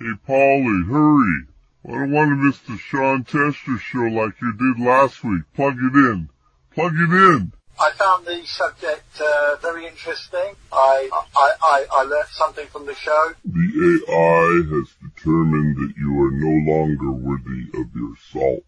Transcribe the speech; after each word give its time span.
Hey, 0.00 0.06
Polly, 0.26 0.82
hurry. 0.90 1.46
I 1.86 1.92
don't 1.92 2.10
want 2.10 2.30
to 2.30 2.34
miss 2.34 2.58
the 2.60 2.76
Sean 2.76 3.22
Teschner 3.22 3.78
show 3.78 4.00
like 4.00 4.34
you 4.42 4.52
did 4.52 4.84
last 4.84 5.22
week. 5.22 5.42
Plug 5.54 5.76
it 5.78 5.94
in. 5.94 6.28
Plug 6.72 6.94
it 6.94 7.12
in. 7.12 7.52
I 7.78 7.92
found 7.92 8.26
the 8.26 8.44
subject 8.44 9.20
uh, 9.20 9.54
very 9.62 9.86
interesting. 9.86 10.56
I, 10.72 11.08
I, 11.12 11.52
I, 11.62 11.86
I 11.92 12.02
learned 12.02 12.28
something 12.32 12.66
from 12.68 12.86
the 12.86 12.94
show. 12.96 13.34
The 13.44 14.02
AI 14.10 14.74
has 14.74 14.88
determined 15.00 15.76
that 15.76 15.94
you 15.96 16.20
are 16.22 16.30
no 16.32 16.72
longer 16.72 17.12
worthy 17.12 17.68
of 17.74 17.94
your 17.94 18.16
salt. 18.32 18.64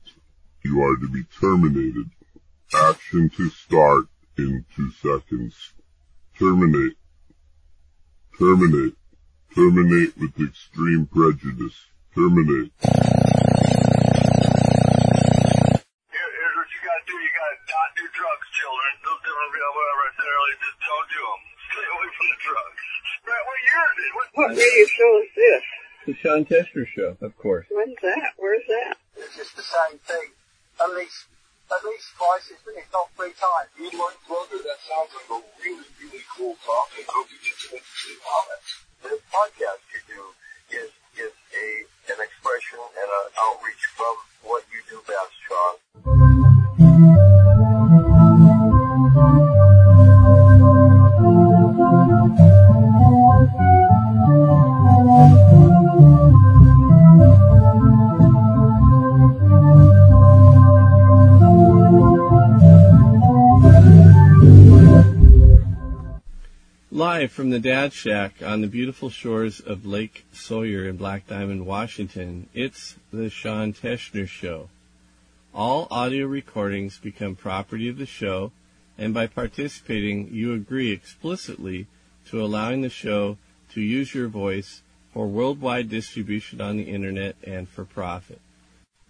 You 0.65 0.81
are 0.81 0.97
to 0.97 1.09
be 1.09 1.25
terminated. 1.41 2.09
Action 2.73 3.31
to 3.37 3.51
start 3.51 4.07
in 4.39 4.65
two 4.77 4.93
seconds. 4.93 5.73
Terminate. 6.39 6.97
Terminate. 8.39 8.95
Terminate 9.57 10.13
with 10.21 10.37
extreme 10.37 11.09
prejudice. 11.09 11.89
Terminate. 12.13 12.69
Here, 12.77 12.93
here's 16.13 16.57
what 16.61 16.69
you 16.69 16.81
gotta 16.85 17.05
do. 17.09 17.17
You 17.17 17.33
gotta 17.33 17.57
not 17.65 17.89
do 17.97 18.05
drugs, 18.05 18.47
children. 18.53 18.93
Don't 19.01 19.23
do 19.25 19.33
them, 19.33 19.49
whatever 19.57 20.03
I 20.05 20.13
said 20.13 20.29
earlier. 20.29 20.61
Just 20.61 20.77
don't 20.77 21.09
do 21.09 21.23
them. 21.25 21.41
Stay 21.73 21.87
away 21.89 22.09
from 22.13 22.27
the 22.37 22.39
drugs. 22.45 22.85
Brett, 23.25 23.45
what 23.49 23.59
year 23.65 23.81
is 23.81 23.97
it? 23.97 24.13
What, 24.13 24.27
What 24.37 24.51
radio 24.61 24.85
show 24.93 25.13
is 25.25 25.33
this? 25.33 25.65
The 26.05 26.13
Sean 26.21 26.43
Teschner 26.45 26.85
Show, 26.93 27.11
of 27.25 27.33
course. 27.41 27.65
When's 27.73 27.97
that? 28.05 28.37
Where's 28.37 28.69
that? 28.69 29.01
It's 29.17 29.41
just 29.41 29.57
the 29.57 29.65
same 29.65 29.97
thing. 30.05 30.37
At 30.85 30.93
least, 30.93 31.33
at 31.73 31.81
least 31.81 32.13
twice, 32.21 32.53
if 32.53 32.61
if 32.61 32.93
not 32.93 33.09
three 33.17 33.33
times. 33.33 33.73
you 33.81 33.89
like 33.89 34.21
brother? 34.29 34.61
That 34.61 34.85
sounds 34.85 35.17
like 35.17 35.33
a 35.33 35.41
really, 35.65 35.89
really 35.97 36.25
cool 36.37 36.61
topic. 36.61 37.09
Hope 37.09 37.33
you 37.33 37.41
get 37.41 37.57
some 37.57 37.81
interesting 37.81 38.21
The 39.07 39.23
podcast 39.31 39.87
you 39.95 40.03
do 40.11 40.23
is 40.75 40.91
is 41.15 41.31
a 41.31 41.67
an 42.11 42.19
expression 42.19 42.83
and 42.83 43.07
an 43.07 43.27
outreach 43.39 43.87
from 43.95 44.19
the 67.57 67.71
Dad 67.71 67.95
Shack 67.95 68.43
on 68.45 68.61
the 68.61 68.67
beautiful 68.67 69.09
shores 69.09 69.61
of 69.61 69.87
Lake 69.87 70.27
Sawyer 70.31 70.87
in 70.87 70.99
Black 70.99 71.27
Diamond, 71.27 71.65
Washington, 71.65 72.51
it's 72.53 72.97
the 73.11 73.31
Sean 73.31 73.73
Teschner 73.73 74.29
Show. 74.29 74.69
All 75.55 75.89
audio 75.91 76.27
recordings 76.27 76.99
become 76.99 77.35
property 77.35 77.89
of 77.89 77.97
the 77.97 78.05
show, 78.05 78.53
and 78.99 79.15
by 79.15 79.27
participating, 79.27 80.29
you 80.35 80.53
agree 80.53 80.93
explicitly 80.93 81.87
to 82.27 82.45
allowing 82.45 82.83
the 82.83 82.91
show 82.91 83.39
to 83.73 83.81
use 83.81 84.15
your 84.15 84.29
voice 84.29 84.83
for 85.15 85.27
worldwide 85.27 85.89
distribution 85.89 86.61
on 86.61 86.77
the 86.77 86.83
internet 86.83 87.37
and 87.43 87.71
for 87.71 87.87
profit. 87.87 88.43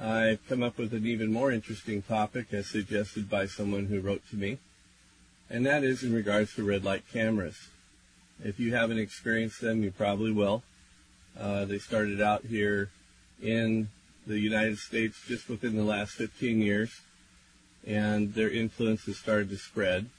I've 0.02 0.46
come 0.50 0.64
up 0.64 0.80
with 0.80 0.94
an 0.94 1.06
even 1.06 1.32
more 1.32 1.52
interesting 1.52 2.02
topic 2.02 2.48
as 2.52 2.66
suggested 2.68 3.30
by 3.30 3.46
someone 3.46 3.86
who 3.86 4.02
wrote 4.02 4.24
to 4.32 4.36
me, 4.36 4.58
and 5.48 5.64
that 5.64 5.84
is 5.84 6.04
in 6.04 6.12
regards 6.12 6.56
to 6.56 6.64
red 6.64 6.84
light 6.84 7.04
cameras. 7.14 7.68
If 8.44 8.60
you 8.60 8.74
haven't 8.74 8.98
experienced 8.98 9.62
them, 9.62 9.84
you 9.84 9.92
probably 9.92 10.32
will. 10.32 10.64
Uh, 11.40 11.66
they 11.66 11.78
started 11.78 12.20
out 12.20 12.44
here 12.44 12.90
in 13.42 13.90
the 14.26 14.40
United 14.40 14.80
States 14.80 15.22
just 15.28 15.48
within 15.48 15.78
the 15.78 15.84
last 15.84 16.14
15 16.14 16.60
years, 16.60 17.02
and 17.86 18.34
their 18.34 18.50
influence 18.50 19.06
has 19.06 19.18
started 19.18 19.52
to 19.52 19.58
spread. 19.58 20.10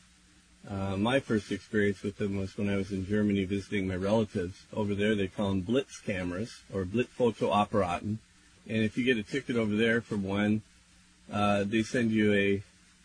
Uh, 0.69 0.97
my 0.97 1.21
first 1.21 1.53
experience 1.53 2.03
with 2.03 2.17
them 2.17 2.37
was 2.37 2.59
when 2.59 2.69
I 2.69 2.77
was 2.77 2.91
in 2.91 3.07
Germany 3.07 3.45
visiting 3.45 3.87
my 3.87 3.95
relatives. 3.95 4.65
Over 4.73 4.95
there, 4.95 5.15
they 5.15 5.29
call 5.29 5.51
them 5.51 5.61
Blitz 5.61 6.01
cameras 6.01 6.63
or 6.73 6.85
Blitzfotoapparaten. 6.85 8.19
And 8.69 8.83
if 8.83 8.99
you 8.99 9.05
get 9.05 9.17
a 9.17 9.23
ticket 9.23 9.57
over 9.57 9.77
there 9.77 10.01
from 10.01 10.25
one, 10.25 10.63
uh, 11.33 11.65
they 11.65 11.83
send 11.83 12.11
you 12.11 12.33
a 12.33 12.63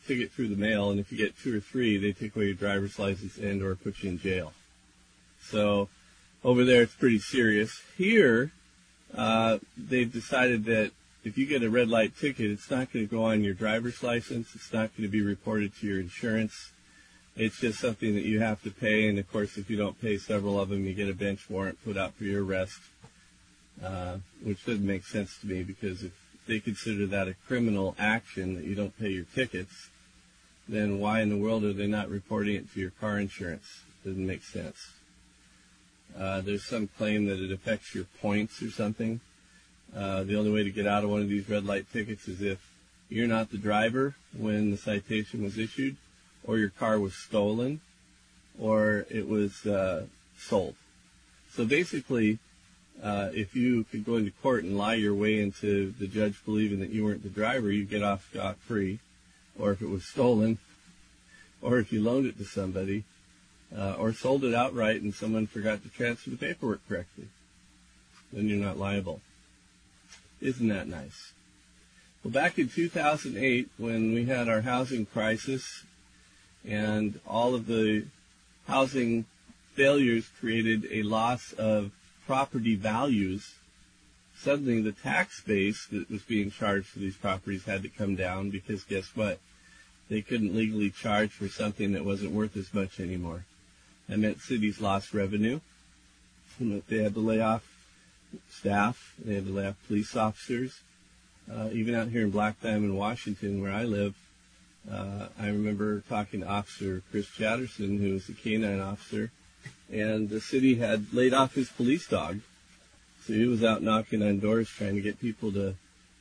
ticket 0.07 0.31
through 0.31 0.47
the 0.47 0.55
mail. 0.55 0.89
And 0.89 0.99
if 0.99 1.11
you 1.11 1.17
get 1.19 1.37
two 1.37 1.55
or 1.55 1.59
three, 1.59 1.97
they 1.97 2.13
take 2.13 2.35
away 2.35 2.45
your 2.45 2.55
driver's 2.55 2.97
license 2.97 3.37
and 3.37 3.61
or 3.61 3.75
put 3.75 4.01
you 4.01 4.09
in 4.09 4.19
jail. 4.19 4.53
So 5.43 5.87
over 6.43 6.65
there, 6.65 6.81
it's 6.81 6.95
pretty 6.95 7.19
serious. 7.19 7.81
Here, 7.95 8.51
uh, 9.15 9.59
they've 9.77 10.11
decided 10.11 10.65
that 10.65 10.91
if 11.23 11.37
you 11.37 11.45
get 11.45 11.61
a 11.61 11.69
red 11.69 11.89
light 11.89 12.17
ticket, 12.17 12.49
it's 12.49 12.71
not 12.71 12.91
going 12.91 13.07
to 13.07 13.15
go 13.15 13.25
on 13.25 13.43
your 13.43 13.53
driver's 13.53 14.01
license. 14.01 14.55
It's 14.55 14.73
not 14.73 14.95
going 14.97 15.07
to 15.07 15.11
be 15.11 15.21
reported 15.21 15.75
to 15.75 15.87
your 15.87 15.99
insurance. 15.99 16.71
It's 17.35 17.59
just 17.59 17.79
something 17.79 18.13
that 18.15 18.25
you 18.25 18.41
have 18.41 18.61
to 18.63 18.71
pay, 18.71 19.07
and 19.07 19.17
of 19.17 19.31
course, 19.31 19.57
if 19.57 19.69
you 19.69 19.77
don't 19.77 19.99
pay 20.01 20.17
several 20.17 20.59
of 20.59 20.69
them, 20.69 20.85
you 20.85 20.93
get 20.93 21.09
a 21.09 21.13
bench 21.13 21.49
warrant 21.49 21.83
put 21.83 21.97
out 21.97 22.13
for 22.15 22.25
your 22.25 22.43
arrest, 22.43 22.79
uh, 23.83 24.17
which 24.43 24.65
doesn't 24.65 24.85
make 24.85 25.05
sense 25.05 25.37
to 25.39 25.47
me 25.47 25.63
because 25.63 26.03
if 26.03 26.11
they 26.45 26.59
consider 26.59 27.05
that 27.07 27.29
a 27.29 27.35
criminal 27.47 27.95
action 27.97 28.55
that 28.55 28.65
you 28.65 28.75
don't 28.75 28.97
pay 28.99 29.09
your 29.09 29.25
tickets, 29.33 29.89
then 30.67 30.99
why 30.99 31.21
in 31.21 31.29
the 31.29 31.37
world 31.37 31.63
are 31.63 31.73
they 31.73 31.87
not 31.87 32.09
reporting 32.09 32.55
it 32.55 32.73
to 32.73 32.79
your 32.79 32.91
car 32.91 33.17
insurance? 33.17 33.81
Doesn't 34.03 34.25
make 34.25 34.43
sense. 34.43 34.91
Uh, 36.17 36.41
there's 36.41 36.65
some 36.65 36.87
claim 36.97 37.25
that 37.25 37.39
it 37.39 37.51
affects 37.51 37.95
your 37.95 38.05
points 38.21 38.61
or 38.61 38.69
something. 38.69 39.21
Uh, 39.95 40.23
the 40.23 40.35
only 40.35 40.51
way 40.51 40.63
to 40.63 40.71
get 40.71 40.87
out 40.87 41.03
of 41.03 41.09
one 41.09 41.21
of 41.21 41.29
these 41.29 41.47
red 41.49 41.65
light 41.65 41.85
tickets 41.91 42.27
is 42.27 42.41
if 42.41 42.59
you're 43.09 43.27
not 43.27 43.51
the 43.51 43.57
driver 43.57 44.15
when 44.37 44.71
the 44.71 44.77
citation 44.77 45.43
was 45.43 45.57
issued, 45.57 45.95
or 46.45 46.57
your 46.57 46.69
car 46.69 46.99
was 46.99 47.13
stolen, 47.13 47.81
or 48.59 49.05
it 49.09 49.27
was 49.27 49.65
uh, 49.65 50.05
sold. 50.37 50.75
So 51.53 51.65
basically, 51.65 52.39
uh, 53.01 53.29
if 53.33 53.55
you 53.55 53.83
could 53.85 54.05
go 54.05 54.17
into 54.17 54.31
court 54.41 54.63
and 54.63 54.77
lie 54.77 54.95
your 54.95 55.15
way 55.15 55.39
into 55.39 55.93
the 55.99 56.07
judge 56.07 56.43
believing 56.45 56.79
that 56.79 56.91
you 56.91 57.03
weren't 57.03 57.23
the 57.23 57.29
driver, 57.29 57.71
you 57.71 57.83
get 57.83 58.03
off 58.03 58.29
scot 58.29 58.57
free. 58.57 58.99
Or 59.59 59.71
if 59.71 59.81
it 59.81 59.89
was 59.89 60.05
stolen, 60.05 60.59
or 61.61 61.77
if 61.77 61.91
you 61.91 62.01
loaned 62.01 62.25
it 62.25 62.37
to 62.37 62.45
somebody, 62.45 63.03
uh, 63.75 63.95
or 63.97 64.13
sold 64.13 64.43
it 64.43 64.53
outright 64.53 65.01
and 65.01 65.13
someone 65.13 65.47
forgot 65.47 65.83
to 65.83 65.89
transfer 65.89 66.29
the 66.29 66.37
paperwork 66.37 66.87
correctly, 66.87 67.27
then 68.31 68.47
you're 68.47 68.63
not 68.63 68.77
liable. 68.77 69.21
Isn't 70.39 70.69
that 70.69 70.87
nice? 70.87 71.33
Well, 72.23 72.31
back 72.31 72.57
in 72.57 72.69
2008, 72.69 73.69
when 73.77 74.13
we 74.13 74.25
had 74.25 74.47
our 74.47 74.61
housing 74.61 75.05
crisis 75.05 75.83
and 76.67 77.19
all 77.27 77.55
of 77.55 77.65
the 77.65 78.05
housing 78.67 79.25
failures 79.73 80.29
created 80.39 80.87
a 80.91 81.03
loss 81.03 81.53
of 81.53 81.91
property 82.25 82.75
values, 82.75 83.55
suddenly 84.37 84.81
the 84.81 84.91
tax 84.91 85.41
base 85.41 85.87
that 85.87 86.09
was 86.09 86.21
being 86.23 86.51
charged 86.51 86.87
for 86.87 86.99
these 86.99 87.15
properties 87.15 87.65
had 87.65 87.83
to 87.83 87.89
come 87.89 88.15
down 88.15 88.49
because 88.49 88.83
guess 88.83 89.15
what? 89.15 89.39
They 90.09 90.21
couldn't 90.21 90.55
legally 90.55 90.89
charge 90.89 91.31
for 91.31 91.47
something 91.47 91.93
that 91.93 92.03
wasn't 92.03 92.31
worth 92.31 92.57
as 92.57 92.73
much 92.73 92.99
anymore. 92.99 93.45
That 94.09 94.19
meant 94.19 94.41
cities 94.41 94.81
lost 94.81 95.13
revenue. 95.13 95.61
They 96.59 97.03
had 97.03 97.13
to 97.13 97.19
lay 97.21 97.39
off 97.39 97.63
staff. 98.49 99.13
They 99.23 99.35
had 99.35 99.45
to 99.45 99.53
lay 99.53 99.67
off 99.67 99.75
police 99.87 100.15
officers. 100.15 100.81
Uh, 101.51 101.69
even 101.71 101.95
out 101.95 102.09
here 102.09 102.23
in 102.23 102.29
Black 102.29 102.61
Diamond, 102.61 102.97
Washington, 102.97 103.61
where 103.61 103.71
I 103.71 103.83
live, 103.83 104.15
Uh, 104.89 105.27
I 105.39 105.47
remember 105.47 106.01
talking 106.01 106.41
to 106.41 106.47
Officer 106.47 107.03
Chris 107.11 107.27
Chatterson, 107.27 107.99
who 107.99 108.13
was 108.13 108.29
a 108.29 108.33
canine 108.33 108.79
officer, 108.79 109.31
and 109.91 110.29
the 110.29 110.41
city 110.41 110.75
had 110.75 111.13
laid 111.13 111.33
off 111.33 111.53
his 111.53 111.69
police 111.69 112.07
dog. 112.07 112.39
So 113.25 113.33
he 113.33 113.45
was 113.45 113.63
out 113.63 113.83
knocking 113.83 114.23
on 114.23 114.39
doors 114.39 114.69
trying 114.69 114.95
to 114.95 115.01
get 115.01 115.19
people 115.19 115.51
to 115.51 115.75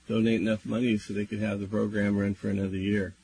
donate 0.09 0.41
enough 0.41 0.67
money 0.67 0.99
so 0.99 1.15
they 1.15 1.25
could 1.25 1.41
have 1.41 1.61
the 1.61 1.67
program 1.67 2.19
run 2.19 2.35
for 2.35 2.51
another 2.51 2.77
year. 2.77 3.15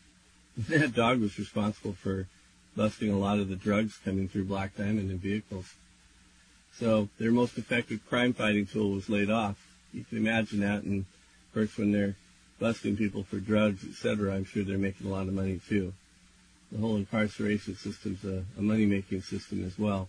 That 0.68 0.94
dog 0.94 1.20
was 1.20 1.38
responsible 1.38 1.92
for 1.92 2.28
busting 2.74 3.10
a 3.10 3.18
lot 3.18 3.38
of 3.38 3.50
the 3.50 3.56
drugs 3.56 3.98
coming 4.02 4.26
through 4.26 4.46
Black 4.46 4.74
Diamond 4.74 5.10
in 5.10 5.18
vehicles. 5.18 5.74
So 6.78 7.10
their 7.18 7.30
most 7.30 7.58
effective 7.58 8.00
crime 8.08 8.32
fighting 8.32 8.66
tool 8.66 8.92
was 8.92 9.10
laid 9.10 9.30
off. 9.30 9.56
You 9.92 10.04
can 10.04 10.16
imagine 10.16 10.60
that, 10.60 10.82
and 10.82 11.00
of 11.00 11.54
course 11.54 11.76
when 11.76 11.92
they're 11.92 12.16
busting 12.58 12.96
people 12.96 13.22
for 13.22 13.38
drugs, 13.38 13.84
etc., 13.84 14.34
I'm 14.34 14.44
sure 14.44 14.64
they're 14.64 14.78
making 14.78 15.06
a 15.06 15.10
lot 15.10 15.28
of 15.28 15.34
money 15.34 15.60
too. 15.68 15.92
The 16.72 16.78
whole 16.78 16.96
incarceration 16.96 17.76
system's 17.76 18.24
a, 18.24 18.44
a 18.58 18.62
money-making 18.62 19.22
system 19.22 19.64
as 19.64 19.78
well. 19.78 20.08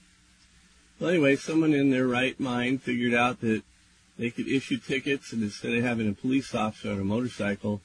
Well, 1.00 1.12
anyway, 1.12 1.36
someone 1.36 1.74
in 1.74 1.92
their 1.92 2.08
right 2.08 2.40
mind 2.40 2.82
figured 2.82 3.14
out 3.14 3.42
that 3.42 3.62
they 4.18 4.32
could 4.32 4.48
issue 4.48 4.78
tickets, 4.78 5.32
and 5.32 5.44
instead 5.44 5.74
of 5.74 5.84
having 5.84 6.10
a 6.10 6.14
police 6.14 6.56
officer 6.56 6.92
on 6.92 7.00
a 7.00 7.04
motorcycle 7.04 7.82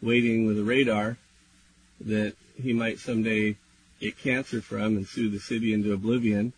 waiting 0.00 0.46
with 0.46 0.58
a 0.58 0.64
radar 0.64 1.16
that 2.00 2.34
he 2.60 2.72
might 2.72 2.98
someday 2.98 3.56
get 4.00 4.18
cancer 4.18 4.60
from 4.60 4.96
and 4.96 5.06
sue 5.06 5.28
the 5.28 5.40
city 5.40 5.72
into 5.72 5.92
oblivion, 5.92 6.52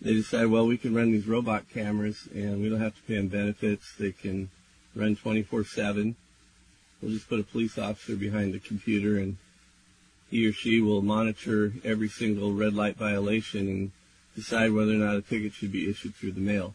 they 0.00 0.14
decided, 0.14 0.50
well, 0.50 0.66
we 0.66 0.78
can 0.78 0.94
run 0.94 1.12
these 1.12 1.26
robot 1.26 1.68
cameras 1.68 2.28
and 2.34 2.62
we 2.62 2.68
don't 2.68 2.80
have 2.80 2.94
to 2.94 3.02
pay 3.02 3.16
them 3.16 3.28
benefits. 3.28 3.94
They 3.98 4.12
can 4.12 4.50
run 4.94 5.16
24-7. 5.16 6.14
We'll 7.00 7.12
just 7.12 7.28
put 7.28 7.40
a 7.40 7.44
police 7.44 7.78
officer 7.78 8.16
behind 8.16 8.52
the 8.52 8.58
computer 8.58 9.18
and 9.18 9.36
he 10.30 10.46
or 10.46 10.52
she 10.52 10.80
will 10.80 11.02
monitor 11.02 11.72
every 11.82 12.08
single 12.08 12.52
red 12.52 12.74
light 12.74 12.96
violation 12.96 13.68
and 13.68 13.90
decide 14.36 14.72
whether 14.72 14.92
or 14.92 14.96
not 14.96 15.16
a 15.16 15.22
ticket 15.22 15.52
should 15.52 15.72
be 15.72 15.90
issued 15.90 16.14
through 16.14 16.32
the 16.32 16.40
mail. 16.40 16.74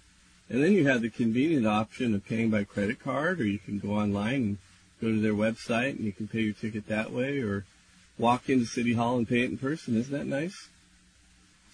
And 0.49 0.63
then 0.63 0.73
you 0.73 0.87
have 0.87 1.01
the 1.01 1.09
convenient 1.09 1.65
option 1.65 2.13
of 2.13 2.25
paying 2.25 2.49
by 2.49 2.65
credit 2.65 2.99
card, 2.99 3.39
or 3.39 3.45
you 3.45 3.57
can 3.57 3.79
go 3.79 3.91
online 3.91 4.35
and 4.35 4.57
go 5.01 5.07
to 5.07 5.19
their 5.19 5.33
website 5.33 5.91
and 5.91 6.01
you 6.01 6.11
can 6.11 6.27
pay 6.27 6.41
your 6.41 6.53
ticket 6.53 6.87
that 6.87 7.11
way, 7.11 7.39
or 7.39 7.65
walk 8.17 8.49
into 8.49 8.65
City 8.65 8.93
Hall 8.93 9.17
and 9.17 9.27
pay 9.27 9.41
it 9.41 9.49
in 9.49 9.57
person. 9.57 9.95
Isn't 9.95 10.13
that 10.13 10.27
nice? 10.27 10.69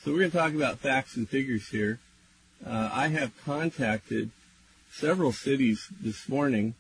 So 0.04 0.12
we're 0.12 0.20
going 0.20 0.32
to 0.32 0.38
talk 0.38 0.54
about 0.54 0.80
facts 0.80 1.16
and 1.16 1.28
figures 1.28 1.70
here. 1.70 2.00
Uh, 2.66 2.90
I 2.94 3.08
have 3.10 3.32
contacted 3.44 4.32
several 4.92 5.32
cities 5.32 5.88
this 6.00 6.30
morning 6.30 6.76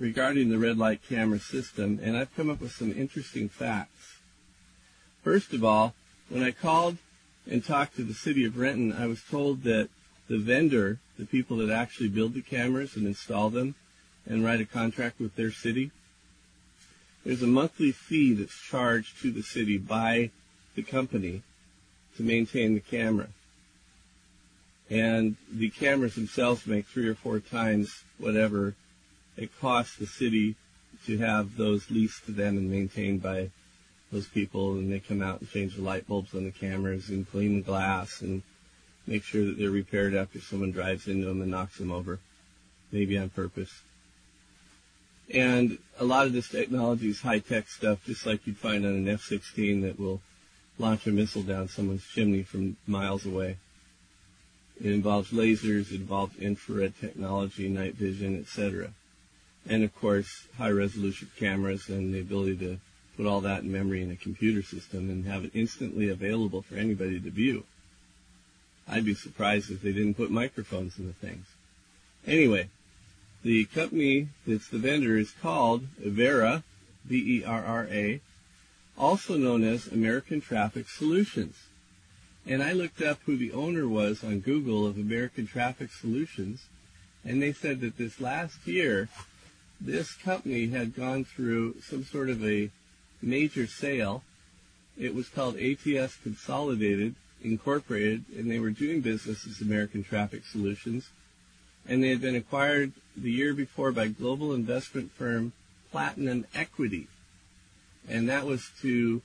regarding 0.00 0.48
the 0.48 0.58
red 0.58 0.78
light 0.78 1.00
camera 1.06 1.38
system, 1.38 2.00
and 2.02 2.16
I've 2.16 2.34
come 2.34 2.48
up 2.48 2.60
with 2.60 2.72
some 2.72 2.90
interesting 2.90 3.50
facts. 3.50 4.16
First 5.22 5.52
of 5.52 5.62
all, 5.62 5.94
when 6.30 6.42
I 6.42 6.52
called 6.52 6.96
and 7.48 7.62
talked 7.62 7.96
to 7.96 8.02
the 8.02 8.14
city 8.14 8.44
of 8.44 8.56
Renton, 8.56 8.94
I 8.94 9.06
was 9.06 9.22
told 9.22 9.62
that 9.64 9.90
the 10.26 10.38
vendor, 10.38 10.98
the 11.18 11.26
people 11.26 11.58
that 11.58 11.70
actually 11.70 12.08
build 12.08 12.32
the 12.32 12.40
cameras 12.40 12.96
and 12.96 13.06
install 13.06 13.50
them 13.50 13.74
and 14.26 14.42
write 14.42 14.60
a 14.62 14.64
contract 14.64 15.20
with 15.20 15.36
their 15.36 15.52
city, 15.52 15.90
there's 17.22 17.42
a 17.42 17.46
monthly 17.46 17.92
fee 17.92 18.32
that's 18.32 18.58
charged 18.58 19.20
to 19.20 19.30
the 19.30 19.42
city 19.42 19.76
by 19.76 20.30
the 20.76 20.82
company 20.82 21.42
to 22.16 22.22
maintain 22.22 22.72
the 22.72 22.80
camera. 22.80 23.28
And 24.88 25.36
the 25.52 25.68
cameras 25.68 26.14
themselves 26.14 26.66
make 26.66 26.86
three 26.86 27.06
or 27.06 27.14
four 27.14 27.38
times 27.38 28.02
whatever 28.16 28.74
it 29.40 29.58
costs 29.58 29.96
the 29.96 30.06
city 30.06 30.54
to 31.06 31.18
have 31.18 31.56
those 31.56 31.90
leased 31.90 32.26
to 32.26 32.32
them 32.32 32.58
and 32.58 32.70
maintained 32.70 33.22
by 33.22 33.50
those 34.12 34.28
people 34.28 34.74
and 34.74 34.92
they 34.92 35.00
come 35.00 35.22
out 35.22 35.40
and 35.40 35.50
change 35.50 35.74
the 35.76 35.82
light 35.82 36.06
bulbs 36.06 36.34
on 36.34 36.44
the 36.44 36.50
cameras 36.50 37.08
and 37.08 37.30
clean 37.30 37.56
the 37.56 37.62
glass 37.62 38.20
and 38.20 38.42
make 39.06 39.24
sure 39.24 39.46
that 39.46 39.58
they're 39.58 39.70
repaired 39.70 40.14
after 40.14 40.40
someone 40.40 40.70
drives 40.70 41.08
into 41.08 41.26
them 41.26 41.40
and 41.40 41.50
knocks 41.50 41.78
them 41.78 41.90
over, 41.90 42.18
maybe 42.92 43.16
on 43.16 43.30
purpose. 43.30 43.80
And 45.32 45.78
a 45.98 46.04
lot 46.04 46.26
of 46.26 46.32
this 46.32 46.48
technology 46.48 47.08
is 47.08 47.20
high-tech 47.20 47.68
stuff, 47.68 48.04
just 48.04 48.26
like 48.26 48.46
you'd 48.46 48.58
find 48.58 48.84
on 48.84 48.92
an 48.92 49.08
F-16 49.08 49.82
that 49.82 49.98
will 49.98 50.20
launch 50.78 51.06
a 51.06 51.12
missile 51.12 51.42
down 51.42 51.68
someone's 51.68 52.06
chimney 52.06 52.42
from 52.42 52.76
miles 52.86 53.24
away. 53.24 53.56
It 54.80 54.90
involves 54.90 55.30
lasers, 55.30 55.92
it 55.92 56.00
involves 56.00 56.36
infrared 56.38 56.94
technology, 57.00 57.68
night 57.68 57.94
vision, 57.94 58.40
etc. 58.40 58.92
And 59.68 59.84
of 59.84 59.94
course, 59.94 60.48
high-resolution 60.58 61.30
cameras 61.38 61.88
and 61.88 62.14
the 62.14 62.20
ability 62.20 62.56
to 62.58 62.78
put 63.16 63.26
all 63.26 63.40
that 63.42 63.62
in 63.62 63.70
memory 63.70 64.02
in 64.02 64.10
a 64.10 64.16
computer 64.16 64.62
system 64.62 65.10
and 65.10 65.26
have 65.26 65.44
it 65.44 65.52
instantly 65.54 66.08
available 66.08 66.62
for 66.62 66.76
anybody 66.76 67.20
to 67.20 67.30
view. 67.30 67.64
I'd 68.88 69.04
be 69.04 69.14
surprised 69.14 69.70
if 69.70 69.82
they 69.82 69.92
didn't 69.92 70.14
put 70.14 70.30
microphones 70.30 70.98
in 70.98 71.06
the 71.06 71.12
things. 71.12 71.46
Anyway, 72.26 72.68
the 73.42 73.66
company 73.66 74.28
that's 74.46 74.68
the 74.68 74.78
vendor 74.78 75.16
is 75.16 75.30
called 75.30 75.82
Verra, 75.98 76.62
V-E-R-R-A, 77.04 78.20
also 78.98 79.36
known 79.36 79.64
as 79.64 79.86
American 79.86 80.40
Traffic 80.40 80.88
Solutions. 80.88 81.56
And 82.46 82.62
I 82.62 82.72
looked 82.72 83.00
up 83.00 83.20
who 83.24 83.36
the 83.36 83.52
owner 83.52 83.86
was 83.86 84.24
on 84.24 84.40
Google 84.40 84.86
of 84.86 84.96
American 84.96 85.46
Traffic 85.46 85.90
Solutions, 85.92 86.66
and 87.24 87.42
they 87.42 87.52
said 87.52 87.80
that 87.80 87.96
this 87.96 88.20
last 88.20 88.66
year, 88.66 89.08
this 89.80 90.12
company 90.12 90.68
had 90.68 90.94
gone 90.94 91.24
through 91.24 91.76
some 91.80 92.04
sort 92.04 92.28
of 92.28 92.44
a 92.44 92.70
major 93.22 93.66
sale. 93.66 94.22
It 94.98 95.14
was 95.14 95.28
called 95.28 95.56
ATS 95.56 96.16
Consolidated 96.22 97.14
Incorporated, 97.42 98.24
and 98.36 98.50
they 98.50 98.58
were 98.58 98.70
doing 98.70 99.00
business 99.00 99.46
as 99.46 99.60
American 99.60 100.04
Traffic 100.04 100.44
Solutions. 100.44 101.08
And 101.88 102.04
they 102.04 102.10
had 102.10 102.20
been 102.20 102.36
acquired 102.36 102.92
the 103.16 103.30
year 103.30 103.54
before 103.54 103.92
by 103.92 104.08
global 104.08 104.52
investment 104.52 105.12
firm 105.12 105.52
Platinum 105.90 106.46
Equity. 106.54 107.08
And 108.08 108.28
that 108.28 108.44
was 108.44 108.70
to 108.82 109.22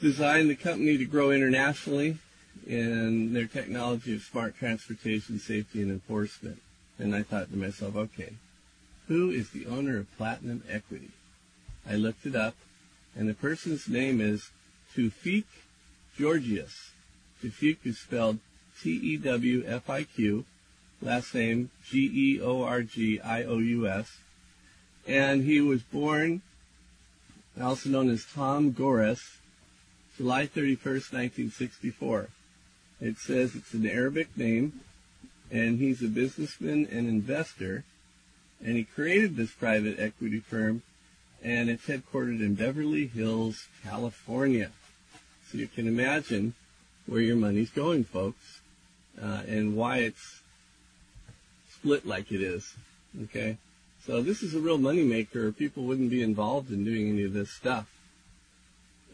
design 0.00 0.48
the 0.48 0.56
company 0.56 0.96
to 0.96 1.04
grow 1.04 1.30
internationally 1.30 2.18
in 2.66 3.34
their 3.34 3.46
technology 3.46 4.14
of 4.14 4.22
smart 4.22 4.56
transportation, 4.56 5.38
safety, 5.38 5.82
and 5.82 5.90
enforcement. 5.90 6.60
And 6.98 7.14
I 7.14 7.22
thought 7.22 7.50
to 7.50 7.56
myself, 7.56 7.94
okay, 7.94 8.32
who 9.08 9.30
is 9.30 9.50
the 9.50 9.66
owner 9.66 9.98
of 9.98 10.16
Platinum 10.16 10.62
Equity? 10.68 11.10
I 11.88 11.96
looked 11.96 12.24
it 12.26 12.36
up, 12.36 12.54
and 13.16 13.28
the 13.28 13.34
person's 13.34 13.88
name 13.88 14.20
is 14.20 14.50
Tewfiq 14.94 15.44
Georgious. 16.16 16.92
Tufik 17.42 17.78
is 17.84 17.98
spelled 17.98 18.38
T-E-W-F-I-Q, 18.82 20.44
last 21.00 21.34
name 21.34 21.70
G-E-O-R-G-I-O-U-S, 21.86 22.38
and 25.06 25.44
he 25.44 25.60
was 25.60 25.82
born, 25.82 26.42
also 27.60 27.88
known 27.88 28.10
as 28.10 28.24
Tom 28.24 28.72
Gores, 28.72 29.38
July 30.16 30.46
31st, 30.46 31.12
1964. 31.12 32.28
It 33.00 33.18
says 33.18 33.54
it's 33.54 33.72
an 33.72 33.86
Arabic 33.86 34.36
name, 34.36 34.80
and 35.50 35.78
he's 35.78 36.02
a 36.02 36.08
businessman 36.08 36.86
and 36.90 37.08
investor, 37.08 37.84
and 38.64 38.76
he 38.76 38.84
created 38.84 39.36
this 39.36 39.52
private 39.52 39.98
equity 39.98 40.40
firm 40.40 40.82
and 41.42 41.70
it's 41.70 41.86
headquartered 41.86 42.40
in 42.40 42.54
Beverly 42.54 43.06
Hills, 43.06 43.68
California. 43.84 44.70
So 45.50 45.58
you 45.58 45.68
can 45.68 45.86
imagine 45.86 46.54
where 47.06 47.20
your 47.20 47.36
money's 47.36 47.70
going, 47.70 48.04
folks, 48.04 48.60
uh, 49.20 49.42
and 49.46 49.76
why 49.76 49.98
it's 49.98 50.40
split 51.72 52.06
like 52.06 52.32
it 52.32 52.42
is. 52.42 52.74
Okay, 53.24 53.56
so 54.04 54.20
this 54.20 54.42
is 54.42 54.54
a 54.54 54.60
real 54.60 54.78
moneymaker. 54.78 55.56
People 55.56 55.84
wouldn't 55.84 56.10
be 56.10 56.22
involved 56.22 56.70
in 56.70 56.84
doing 56.84 57.08
any 57.08 57.24
of 57.24 57.32
this 57.32 57.50
stuff. 57.50 57.88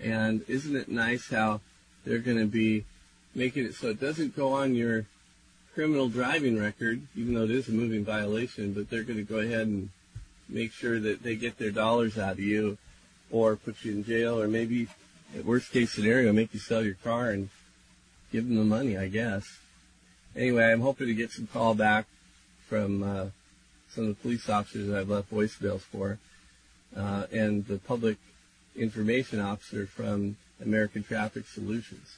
And 0.01 0.45
isn't 0.49 0.75
it 0.75 0.89
nice 0.89 1.31
how 1.31 1.61
they're 2.05 2.19
going 2.19 2.39
to 2.39 2.47
be 2.47 2.85
making 3.35 3.65
it 3.65 3.75
so 3.75 3.89
it 3.89 4.01
doesn't 4.01 4.37
go 4.37 4.53
on 4.53 4.75
your 4.75 5.07
criminal 5.75 6.09
driving 6.09 6.59
record, 6.59 7.02
even 7.16 7.35
though 7.35 7.45
it 7.45 7.50
is 7.50 7.69
a 7.69 7.73
moving 7.73 8.04
violation, 8.04 8.73
but 8.73 8.88
they're 8.88 9.02
going 9.02 9.19
to 9.19 9.25
go 9.25 9.38
ahead 9.38 9.66
and 9.66 9.90
make 10.49 10.73
sure 10.73 11.00
that 11.00 11.23
they 11.23 11.35
get 11.35 11.59
their 11.59 11.71
dollars 11.71 12.16
out 12.16 12.33
of 12.33 12.40
you 12.40 12.78
or 13.31 13.57
put 13.57 13.85
you 13.85 13.93
in 13.93 14.04
jail 14.04 14.40
or 14.40 14.47
maybe 14.47 14.87
at 15.37 15.45
worst 15.45 15.73
case 15.73 15.93
scenario 15.93 16.33
make 16.33 16.54
you 16.54 16.61
sell 16.61 16.85
your 16.85 16.95
car 16.95 17.31
and 17.31 17.49
give 18.31 18.47
them 18.47 18.57
the 18.57 18.64
money, 18.64 18.97
I 18.97 19.09
guess. 19.09 19.59
Anyway, 20.37 20.64
I'm 20.64 20.81
hoping 20.81 21.09
to 21.09 21.14
get 21.14 21.33
some 21.33 21.47
call 21.47 21.75
back 21.75 22.07
from 22.69 23.02
uh, 23.02 23.26
some 23.90 24.04
of 24.04 24.09
the 24.09 24.23
police 24.23 24.49
officers 24.49 24.88
that 24.88 24.99
I've 24.99 25.09
left 25.09 25.33
voicemails 25.33 25.81
for 25.81 26.19
uh, 26.97 27.26
and 27.33 27.66
the 27.66 27.78
public 27.78 28.19
information 28.76 29.40
officer 29.40 29.87
from 29.87 30.37
American 30.62 31.02
Traffic 31.02 31.47
Solutions. 31.47 32.16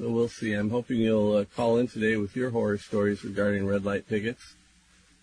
So 0.00 0.08
we'll 0.08 0.28
see. 0.28 0.54
I'm 0.54 0.70
hoping 0.70 0.96
you'll 0.96 1.36
uh, 1.36 1.44
call 1.44 1.76
in 1.76 1.86
today 1.86 2.16
with 2.16 2.34
your 2.34 2.48
horror 2.48 2.78
stories 2.78 3.22
regarding 3.22 3.66
red 3.66 3.84
light 3.84 4.08
tickets. 4.08 4.54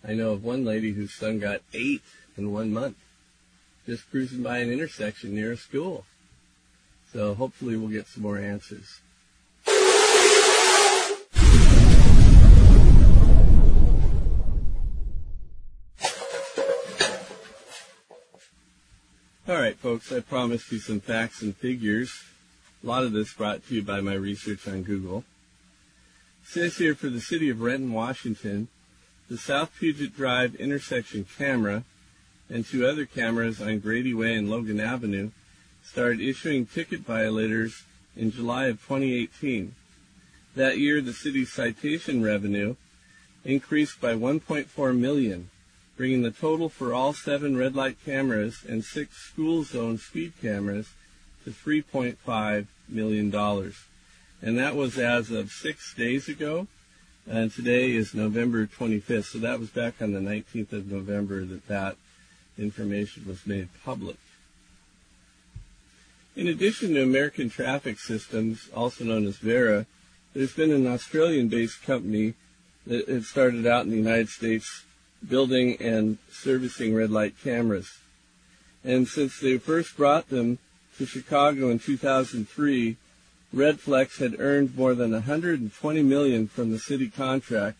I 0.06 0.14
know 0.14 0.30
of 0.30 0.44
one 0.44 0.64
lady 0.64 0.92
whose 0.92 1.12
son 1.12 1.40
got 1.40 1.62
eight 1.74 2.04
in 2.36 2.52
one 2.52 2.72
month, 2.72 2.96
just 3.86 4.08
cruising 4.08 4.44
by 4.44 4.58
an 4.58 4.70
intersection 4.70 5.34
near 5.34 5.50
a 5.50 5.56
school. 5.56 6.04
So 7.12 7.34
hopefully 7.34 7.76
we'll 7.76 7.88
get 7.88 8.06
some 8.06 8.22
more 8.22 8.38
answers. 8.38 9.00
All 19.48 19.56
right, 19.56 19.76
folks, 19.76 20.12
I 20.12 20.20
promised 20.20 20.70
you 20.70 20.78
some 20.78 21.00
facts 21.00 21.42
and 21.42 21.56
figures. 21.56 22.12
A 22.82 22.86
lot 22.86 23.02
of 23.02 23.12
this 23.12 23.32
brought 23.32 23.66
to 23.66 23.74
you 23.74 23.82
by 23.82 24.00
my 24.00 24.14
research 24.14 24.68
on 24.68 24.84
Google. 24.84 25.24
It 26.44 26.48
says 26.48 26.76
here 26.76 26.94
for 26.94 27.08
the 27.08 27.20
city 27.20 27.50
of 27.50 27.60
Renton, 27.60 27.92
Washington, 27.92 28.68
the 29.28 29.36
South 29.36 29.72
Puget 29.76 30.14
Drive 30.14 30.54
intersection 30.54 31.26
camera 31.36 31.82
and 32.48 32.64
two 32.64 32.86
other 32.86 33.04
cameras 33.04 33.60
on 33.60 33.80
Grady 33.80 34.14
Way 34.14 34.36
and 34.36 34.48
Logan 34.48 34.78
Avenue 34.78 35.30
started 35.82 36.20
issuing 36.20 36.66
ticket 36.66 37.00
violators 37.00 37.82
in 38.16 38.30
July 38.30 38.66
of 38.66 38.80
2018. 38.82 39.74
That 40.54 40.78
year, 40.78 41.00
the 41.00 41.12
city's 41.12 41.52
citation 41.52 42.22
revenue 42.22 42.76
increased 43.44 44.00
by 44.00 44.14
1.4 44.14 44.96
million, 44.96 45.50
bringing 45.96 46.22
the 46.22 46.30
total 46.30 46.68
for 46.68 46.94
all 46.94 47.12
seven 47.12 47.56
red 47.56 47.74
light 47.74 47.96
cameras 48.04 48.64
and 48.68 48.84
six 48.84 49.16
school 49.16 49.64
zone 49.64 49.98
speed 49.98 50.32
cameras 50.40 50.90
to 51.48 51.54
3.5 51.54 52.66
million 52.88 53.30
dollars. 53.30 53.74
And 54.40 54.58
that 54.58 54.76
was 54.76 54.98
as 54.98 55.30
of 55.30 55.50
six 55.50 55.94
days 55.94 56.28
ago. 56.28 56.66
And 57.28 57.50
today 57.52 57.92
is 57.92 58.14
November 58.14 58.66
25th. 58.66 59.24
So 59.24 59.38
that 59.38 59.58
was 59.58 59.70
back 59.70 60.00
on 60.00 60.12
the 60.12 60.20
19th 60.20 60.72
of 60.72 60.90
November 60.90 61.44
that 61.44 61.66
that 61.68 61.96
information 62.58 63.24
was 63.26 63.46
made 63.46 63.68
public. 63.84 64.16
In 66.36 66.46
addition 66.46 66.94
to 66.94 67.02
American 67.02 67.50
Traffic 67.50 67.98
Systems, 67.98 68.68
also 68.74 69.04
known 69.04 69.26
as 69.26 69.38
Verra, 69.38 69.86
there's 70.34 70.54
been 70.54 70.70
an 70.70 70.86
Australian-based 70.86 71.82
company 71.82 72.34
that 72.86 73.08
had 73.08 73.24
started 73.24 73.66
out 73.66 73.84
in 73.84 73.90
the 73.90 73.96
United 73.96 74.28
States 74.28 74.84
building 75.26 75.76
and 75.80 76.18
servicing 76.30 76.94
red 76.94 77.10
light 77.10 77.34
cameras. 77.42 77.98
And 78.84 79.08
since 79.08 79.40
they 79.40 79.58
first 79.58 79.96
brought 79.96 80.28
them 80.28 80.58
to 80.98 81.06
Chicago 81.06 81.70
in 81.70 81.78
2003, 81.78 82.96
Redflex 83.54 84.18
had 84.18 84.38
earned 84.38 84.76
more 84.76 84.94
than 84.94 85.12
120 85.12 86.02
million 86.02 86.48
from 86.48 86.70
the 86.70 86.78
city 86.78 87.08
contract 87.08 87.78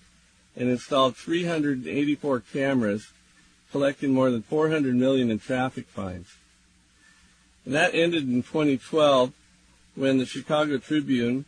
and 0.57 0.69
installed 0.69 1.17
384 1.17 2.41
cameras, 2.53 3.13
collecting 3.71 4.13
more 4.13 4.31
than 4.31 4.43
400 4.43 4.95
million 4.95 5.31
in 5.31 5.39
traffic 5.39 5.87
fines. 5.89 6.37
And 7.65 7.75
that 7.75 7.95
ended 7.95 8.29
in 8.29 8.43
2012 8.43 9.33
when 9.95 10.19
the 10.19 10.27
Chicago 10.27 10.79
Tribune 10.79 11.45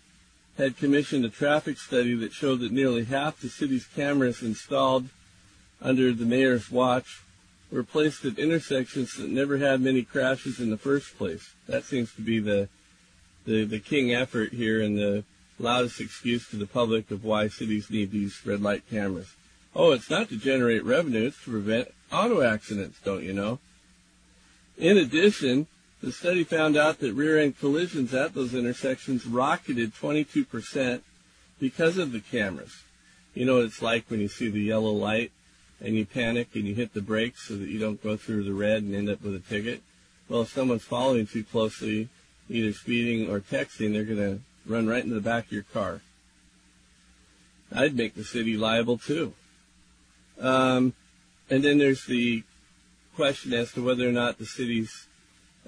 had 0.59 0.77
commissioned 0.77 1.25
a 1.25 1.31
traffic 1.31 1.79
study 1.79 2.15
that 2.17 2.33
showed 2.33 2.61
that 2.61 2.73
nearly 2.73 3.05
half 3.05 3.41
the 3.41 3.49
city's 3.49 3.87
cameras 3.87 4.43
installed 4.43 5.09
under 5.81 6.13
the 6.13 6.27
mayor's 6.27 6.71
watch 6.71 7.23
were 7.71 7.85
placed 7.85 8.25
at 8.25 8.39
intersections 8.39 9.15
that 9.17 9.31
never 9.31 9.59
had 9.59 9.81
many 9.81 10.03
crashes 10.03 10.59
in 10.61 10.71
the 10.71 10.77
first 10.77 11.17
place. 11.17 11.55
That 11.67 11.85
seems 11.85 12.13
to 12.15 12.23
be 12.23 12.41
the 12.41 12.69
the, 13.47 13.65
the 13.65 13.79
king 13.79 14.15
effort 14.15 14.53
here 14.53 14.83
and 14.83 14.99
the 14.99 15.25
loudest 15.59 16.01
excuse 16.01 16.49
to 16.51 16.57
the 16.57 16.67
public 16.67 17.11
of 17.11 17.25
why 17.25 17.49
cities 17.49 17.91
need 17.91 18.11
these 18.11 18.41
red 18.45 18.61
light 18.61 18.89
cameras. 18.89 19.35
Oh, 19.75 19.93
it's 19.93 20.11
not 20.11 20.29
to 20.29 20.37
generate 20.37 20.85
revenue, 20.85 21.27
it's 21.27 21.43
to 21.45 21.51
prevent 21.51 21.89
auto 22.13 22.43
accidents, 22.43 22.99
don't 23.05 23.23
you 23.23 23.33
know? 23.33 23.59
In 24.77 24.99
addition, 24.99 25.69
the 26.03 26.13
study 26.13 26.45
found 26.45 26.77
out 26.77 26.99
that 27.01 27.13
rear-end 27.13 27.59
collisions 27.59 28.15
at 28.15 28.35
those 28.35 28.55
intersections 28.55 29.27
rocketed 29.27 29.95
22% 29.95 31.03
because 31.59 31.99
of 31.99 32.13
the 32.13 32.21
cameras. 32.21 32.83
You 33.35 33.45
know 33.45 33.57
what 33.57 33.65
it's 33.65 33.83
like 33.83 34.07
when 34.09 34.21
you 34.21 34.29
see 34.29 34.49
the 34.49 34.61
yellow 34.61 34.93
light 34.93 35.31
and 35.81 35.95
you 35.95 36.05
panic 36.05 36.49
and 36.55 36.65
you 36.65 36.75
hit 36.75 36.93
the 36.93 37.01
brakes 37.01 37.49
so 37.49 37.57
that 37.57 37.69
you 37.69 37.79
don't 37.79 38.03
go 38.03 38.17
through 38.17 38.45
the 38.45 38.53
red 38.53 38.83
and 38.83 38.95
end 38.95 39.09
up 39.09 39.23
with 39.23 39.35
a 39.35 39.41
ticket. 39.41 39.83
Well, 40.29 40.43
if 40.43 40.53
someone's 40.53 40.85
following 40.85 41.27
too 41.27 41.45
closely, 41.45 42.09
either 42.49 42.73
speeding 42.73 43.31
or 43.31 43.41
texting, 43.41 43.93
they're 43.93 44.05
going 44.05 44.19
to 44.19 44.41
run 44.67 44.87
right 44.87 45.03
into 45.03 45.15
the 45.15 45.21
back 45.21 45.47
of 45.47 45.53
your 45.53 45.63
car. 45.63 46.03
I'd 47.73 47.97
make 47.97 48.15
the 48.15 48.25
city 48.25 48.57
liable 48.57 48.99
too. 48.99 49.35
Um, 50.41 50.95
and 51.49 51.63
then 51.63 51.79
there's 51.79 52.05
the 52.07 52.43
question 53.17 53.53
as 53.53 53.73
to 53.73 53.85
whether 53.85 54.09
or 54.09 54.13
not 54.13 54.39
the 54.39 54.47
city's 54.47 55.07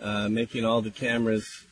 uh, 0.00 0.28
making 0.28 0.64
all 0.64 0.80
the 0.80 0.90
cameras 0.90 1.64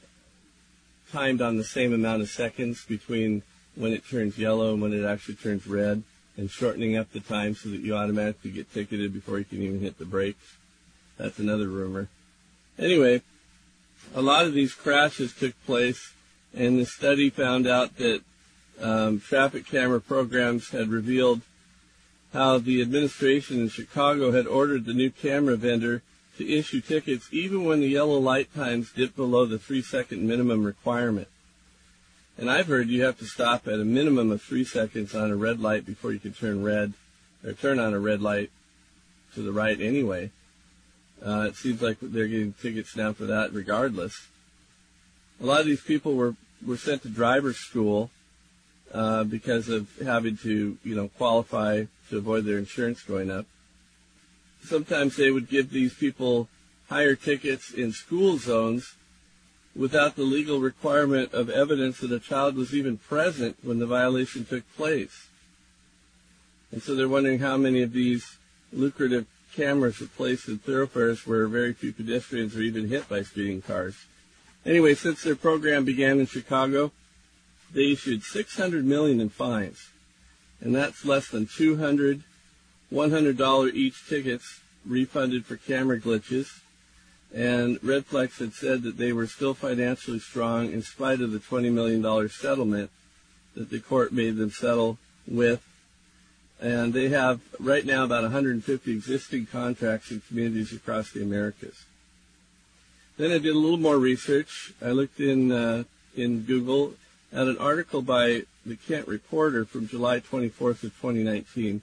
timed 1.11 1.41
on 1.41 1.57
the 1.57 1.65
same 1.65 1.93
amount 1.93 2.23
of 2.23 2.29
seconds 2.29 2.85
between 2.85 3.43
when 3.75 3.93
it 3.93 4.07
turns 4.09 4.39
yellow 4.39 4.73
and 4.73 4.83
when 4.83 4.93
it 4.93 5.05
actually 5.05 5.35
turns 5.35 5.67
red, 5.67 6.03
and 6.37 6.51
shortening 6.51 6.97
up 6.97 7.13
the 7.13 7.21
time 7.21 7.55
so 7.55 7.69
that 7.69 7.81
you 7.81 7.95
automatically 7.95 8.51
get 8.51 8.73
ticketed 8.73 9.13
before 9.13 9.39
you 9.39 9.45
can 9.45 9.63
even 9.63 9.81
hit 9.81 9.99
the 9.99 10.05
brakes. 10.05 10.57
That's 11.19 11.39
another 11.39 11.69
rumor. 11.69 12.09
Anyway, 12.79 13.23
a 14.15 14.23
lot 14.23 14.47
of 14.47 14.55
these 14.55 14.75
crashes 14.75 15.35
took 15.35 15.55
place, 15.67 16.13
and 16.55 16.79
the 16.79 16.87
study 16.87 17.31
found 17.31 17.67
out 17.67 17.97
that 17.99 18.23
um, 18.81 19.21
traffic 19.21 19.67
camera 19.67 20.01
programs 20.01 20.71
had 20.71 20.89
revealed 20.89 21.43
how 22.33 22.59
the 22.59 22.81
administration 22.81 23.61
in 23.61 23.69
Chicago 23.69 24.33
had 24.33 24.47
ordered 24.47 24.85
the 24.85 24.95
new 24.95 25.11
camera 25.11 25.57
vendor 25.57 26.03
to 26.39 26.51
issue 26.51 26.81
tickets 26.81 27.29
even 27.33 27.65
when 27.65 27.81
the 27.81 27.89
yellow 27.89 28.19
light 28.19 28.55
times 28.55 28.93
dipped 28.93 29.17
below 29.17 29.45
the 29.45 29.59
three 29.59 29.83
second 29.83 30.27
minimum 30.27 30.65
requirement. 30.65 31.29
And 32.41 32.51
I've 32.51 32.69
heard 32.69 32.89
you 32.89 33.03
have 33.05 33.19
to 33.19 33.27
stop 33.27 33.69
at 33.69 33.75
a 33.75 33.85
minimum 33.85 34.31
of 34.31 34.41
three 34.41 34.65
seconds 34.65 35.15
on 35.15 35.31
a 35.31 35.37
red 35.37 35.61
light 35.61 35.85
before 35.85 36.11
you 36.11 36.19
can 36.19 36.33
turn 36.33 36.65
red, 36.65 36.95
or 37.45 37.53
turn 37.53 37.79
on 37.79 37.93
a 37.93 37.99
red 37.99 38.23
light 38.23 38.51
to 39.35 39.43
the 39.43 39.53
right 39.53 39.79
anyway. 39.79 40.31
Uh, 41.25 41.43
it 41.49 41.57
seems 41.57 41.83
like 41.83 41.99
they're 42.01 42.29
getting 42.29 42.55
tickets 42.55 42.97
now 42.97 43.13
for 43.13 43.27
that 43.27 43.53
regardless. 43.53 44.29
A 45.39 45.45
lot 45.45 45.61
of 45.61 45.67
these 45.67 45.83
people 45.83 46.15
were, 46.15 46.35
were 46.67 46.79
sent 46.79 47.03
to 47.03 47.11
driver's 47.11 47.59
school 47.59 48.11
uh, 48.95 49.25
because 49.25 49.69
of 49.69 49.91
having 49.99 50.39
to, 50.39 50.79
you 50.83 50.95
know, 50.95 51.09
qualify 51.09 51.85
to 52.09 52.17
avoid 52.17 52.47
their 52.47 52.57
insurance 52.57 53.03
going 53.03 53.31
up. 53.31 53.45
Sometimes 54.65 55.17
they 55.17 55.31
would 55.31 55.51
give 55.51 55.69
these 55.69 55.93
people 55.93 56.49
higher 56.89 57.17
tickets 57.17 57.71
in 57.71 57.93
school 57.93 58.39
zones 58.39 58.95
without 59.81 60.15
the 60.15 60.23
legal 60.23 60.61
requirement 60.61 61.33
of 61.33 61.49
evidence 61.49 62.01
that 62.01 62.13
a 62.13 62.21
child 62.21 62.55
was 62.55 62.75
even 62.75 62.99
present 62.99 63.57
when 63.63 63.79
the 63.79 63.87
violation 63.87 64.45
took 64.45 64.63
place. 64.77 65.29
And 66.71 66.83
so 66.83 66.95
they're 66.95 67.09
wondering 67.09 67.39
how 67.39 67.57
many 67.57 67.81
of 67.81 67.95
these 67.95 68.37
lucrative 68.75 69.25
cameras 69.57 70.03
are 70.03 70.07
placed 70.07 70.49
in 70.49 70.59
thoroughfares 70.59 71.27
where 71.27 71.49
very 71.49 71.73
few 71.73 71.95
pedestrians 71.95 72.55
are 72.55 72.61
even 72.61 72.89
hit 72.89 73.09
by 73.09 73.23
speeding 73.23 73.63
cars. 73.63 73.97
Anyway, 74.67 74.95
since 74.95 75.23
their 75.23 75.35
program 75.35 75.87
began 75.87 76.21
in 76.21 76.27
Chicago, 76.27 76.93
they 77.73 77.93
issued 77.93 78.23
600 78.23 78.85
million 78.85 79.19
in 79.19 79.31
fines, 79.31 79.89
and 80.61 80.75
that's 80.75 81.07
less 81.07 81.29
than 81.29 81.47
200 81.47 82.23
$100 82.93 83.73
each 83.73 84.07
tickets 84.09 84.61
refunded 84.85 85.47
for 85.47 85.57
camera 85.57 85.99
glitches. 85.99 86.61
And 87.35 87.81
Redflex 87.81 88.39
had 88.39 88.53
said 88.55 88.83
that 88.83 88.97
they 88.97 89.13
were 89.13 89.27
still 89.27 89.55
financially 89.55 90.19
strong 90.19 90.73
in 90.73 90.83
spite 90.83 91.21
of 91.21 91.33
the 91.33 91.39
$20 91.39 91.73
million 91.73 92.29
settlement 92.29 92.91
that 93.55 93.71
the 93.71 93.81
court 93.81 94.13
made 94.13 94.37
them 94.37 94.51
settle 94.51 94.99
with. 95.29 95.63
And 96.61 96.93
they 96.93 97.09
have 97.09 97.41
right 97.59 97.87
now 97.87 98.05
about 98.05 98.23
150 98.23 98.93
existing 98.93 99.47
contracts 99.47 100.11
in 100.11 100.21
communities 100.21 100.73
across 100.73 101.13
the 101.13 101.23
Americas. 101.23 101.85
Then 103.17 103.31
I 103.31 103.39
did 103.39 103.55
a 103.55 103.59
little 103.59 103.79
more 103.79 103.99
research. 103.99 104.73
I 104.83 104.91
looked 104.91 105.21
in 105.21 105.53
uh, 105.53 105.85
in 106.17 106.43
Google 106.43 106.95
at 107.33 107.47
an 107.47 107.59
article 107.59 108.03
by 108.03 108.43
the 108.67 108.77
Kent 108.77 109.09
Reporter 109.09 109.65
from 109.65 109.89
July 109.89 110.21
24th 110.21 110.83
of 110.83 111.01
2019 111.01 111.81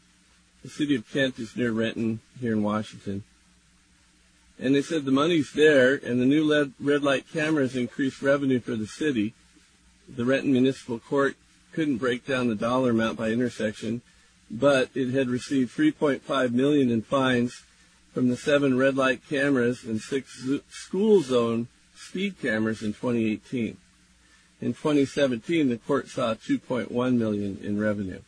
the 0.67 0.73
city 0.73 0.95
of 0.95 1.09
Kent 1.11 1.39
is 1.39 1.55
near 1.55 1.71
Renton 1.71 2.19
here 2.41 2.51
in 2.51 2.61
Washington. 2.61 3.23
And 4.59 4.73
they 4.73 4.81
said 4.81 5.05
the 5.05 5.11
money's 5.11 5.51
there 5.53 5.93
and 5.93 6.19
the 6.19 6.25
new 6.25 6.73
red 6.79 7.03
light 7.03 7.25
cameras 7.31 7.75
increase 7.75 8.21
revenue 8.21 8.59
for 8.59 8.75
the 8.75 8.87
city. 8.87 9.33
The 10.09 10.25
Renton 10.25 10.51
Municipal 10.51 10.99
Court 10.99 11.35
couldn't 11.73 11.97
break 11.97 12.25
down 12.25 12.47
the 12.47 12.55
dollar 12.55 12.91
amount 12.91 13.17
by 13.17 13.29
intersection, 13.29 14.01
but 14.49 14.89
it 14.95 15.11
had 15.11 15.29
received 15.29 15.77
3.5 15.77 16.51
million 16.51 16.89
in 16.89 17.03
fines 17.03 17.63
from 18.13 18.29
the 18.29 18.37
seven 18.37 18.77
red 18.77 18.95
light 18.95 19.21
cameras 19.29 19.83
and 19.83 20.01
six 20.01 20.43
school 20.69 21.21
zone 21.21 21.67
speed 21.95 22.39
cameras 22.41 22.81
in 22.81 22.93
2018. 22.93 23.77
In 24.59 24.73
2017, 24.73 25.69
the 25.69 25.77
court 25.77 26.07
saw 26.07 26.33
2.1 26.33 27.17
million 27.17 27.59
in 27.61 27.79
revenue. 27.79 28.21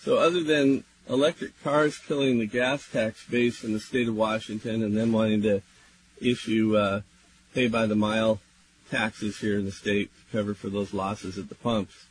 So 0.00 0.16
other 0.16 0.42
than 0.42 0.84
electric 1.08 1.62
cars 1.62 1.98
killing 1.98 2.38
the 2.38 2.46
gas 2.46 2.88
tax 2.88 3.24
base 3.26 3.62
in 3.62 3.72
the 3.72 3.80
state 3.80 4.08
of 4.08 4.16
Washington 4.16 4.82
and 4.82 4.96
then 4.96 5.12
wanting 5.12 5.42
to 5.42 5.62
issue 6.20 6.76
uh, 6.76 7.00
pay 7.54 7.68
by 7.68 7.86
the 7.86 7.94
mile 7.94 8.40
taxes 8.90 9.38
here 9.38 9.58
in 9.58 9.64
the 9.64 9.72
state 9.72 10.10
to 10.14 10.36
cover 10.36 10.54
for 10.54 10.68
those 10.68 10.94
losses 10.94 11.38
at 11.38 11.48
the 11.48 11.54
pumps, 11.54 12.06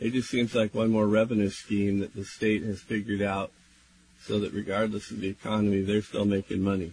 it 0.00 0.12
just 0.12 0.30
seems 0.30 0.54
like 0.54 0.74
one 0.74 0.90
more 0.90 1.06
revenue 1.06 1.50
scheme 1.50 2.00
that 2.00 2.14
the 2.14 2.24
state 2.24 2.62
has 2.62 2.80
figured 2.80 3.22
out 3.22 3.50
so 4.20 4.38
that 4.38 4.52
regardless 4.52 5.10
of 5.10 5.20
the 5.20 5.28
economy, 5.28 5.82
they're 5.82 6.02
still 6.02 6.24
making 6.24 6.62
money. 6.62 6.92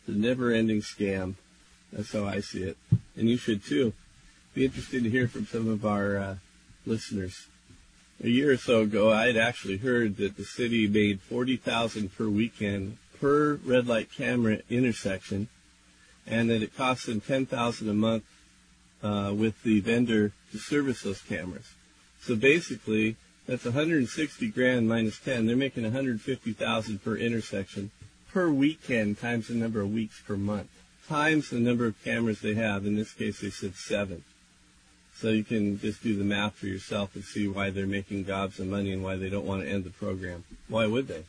It's 0.00 0.16
a 0.16 0.18
never-ending 0.18 0.80
scam. 0.80 1.34
That's 1.92 2.12
how 2.12 2.26
I 2.26 2.40
see 2.40 2.62
it, 2.62 2.76
and 3.16 3.28
you 3.28 3.36
should 3.36 3.64
too. 3.64 3.92
Be 4.54 4.64
interested 4.64 5.04
to 5.04 5.10
hear 5.10 5.28
from 5.28 5.46
some 5.46 5.68
of 5.68 5.86
our 5.86 6.16
uh, 6.16 6.36
listeners. 6.86 7.46
A 8.22 8.28
year 8.28 8.50
or 8.50 8.56
so 8.56 8.82
ago, 8.82 9.12
I 9.12 9.26
had 9.26 9.36
actually 9.36 9.76
heard 9.76 10.16
that 10.16 10.36
the 10.36 10.44
city 10.44 10.86
made 10.88 11.20
forty 11.20 11.56
thousand 11.56 12.16
per 12.16 12.28
weekend 12.28 12.98
per 13.20 13.54
red 13.64 13.86
light 13.86 14.10
camera 14.12 14.58
intersection, 14.68 15.48
and 16.26 16.50
that 16.50 16.62
it 16.62 16.76
costs 16.76 17.06
them 17.06 17.20
ten 17.20 17.46
thousand 17.46 17.88
a 17.88 17.94
month 17.94 18.24
uh, 19.02 19.32
with 19.34 19.62
the 19.62 19.80
vendor 19.80 20.32
to 20.52 20.58
service 20.58 21.02
those 21.02 21.22
cameras. 21.22 21.66
So 22.20 22.34
basically, 22.34 23.16
that's 23.46 23.64
160 23.64 24.48
grand 24.48 24.88
minus 24.88 25.18
10. 25.20 25.46
They're 25.46 25.56
making 25.56 25.84
150,000 25.84 27.02
per 27.02 27.16
intersection 27.16 27.90
per 28.32 28.50
weekend 28.50 29.18
times 29.18 29.48
the 29.48 29.54
number 29.54 29.80
of 29.80 29.92
weeks 29.92 30.20
per 30.26 30.36
month 30.36 30.68
times 31.08 31.48
the 31.50 31.58
number 31.58 31.86
of 31.86 32.04
cameras 32.04 32.40
they 32.40 32.54
have. 32.54 32.86
In 32.86 32.94
this 32.94 33.12
case, 33.12 33.40
they 33.40 33.50
said 33.50 33.74
seven. 33.74 34.22
So 35.20 35.30
you 35.30 35.42
can 35.42 35.80
just 35.80 36.00
do 36.00 36.16
the 36.16 36.22
math 36.22 36.54
for 36.54 36.66
yourself 36.66 37.16
and 37.16 37.24
see 37.24 37.48
why 37.48 37.70
they're 37.70 37.88
making 37.88 38.22
gobs 38.22 38.60
of 38.60 38.68
money 38.68 38.92
and 38.92 39.02
why 39.02 39.16
they 39.16 39.28
don't 39.28 39.44
want 39.44 39.62
to 39.62 39.68
end 39.68 39.82
the 39.82 39.90
program. 39.90 40.44
Why 40.68 40.86
would 40.86 41.08
they? 41.08 41.24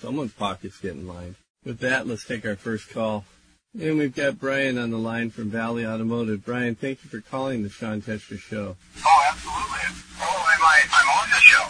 Someone's 0.00 0.32
pocket's 0.32 0.80
getting 0.80 1.06
lined. 1.06 1.36
With 1.64 1.78
that, 1.78 2.08
let's 2.08 2.24
take 2.24 2.44
our 2.44 2.56
first 2.56 2.90
call. 2.90 3.24
And 3.80 3.98
we've 3.98 4.14
got 4.14 4.40
Brian 4.40 4.76
on 4.76 4.90
the 4.90 4.98
line 4.98 5.30
from 5.30 5.50
Valley 5.50 5.86
Automotive. 5.86 6.44
Brian, 6.44 6.74
thank 6.74 7.04
you 7.04 7.10
for 7.10 7.20
calling 7.20 7.62
the 7.62 7.68
Sean 7.68 8.02
Teschner 8.02 8.40
Show. 8.40 8.76
Oh, 9.04 9.28
absolutely. 9.30 10.02
Oh, 10.20 10.46
am 10.52 10.64
I, 10.64 10.82
I'm 10.92 11.08
on 11.08 11.30
the 11.30 11.40
show. 11.44 11.66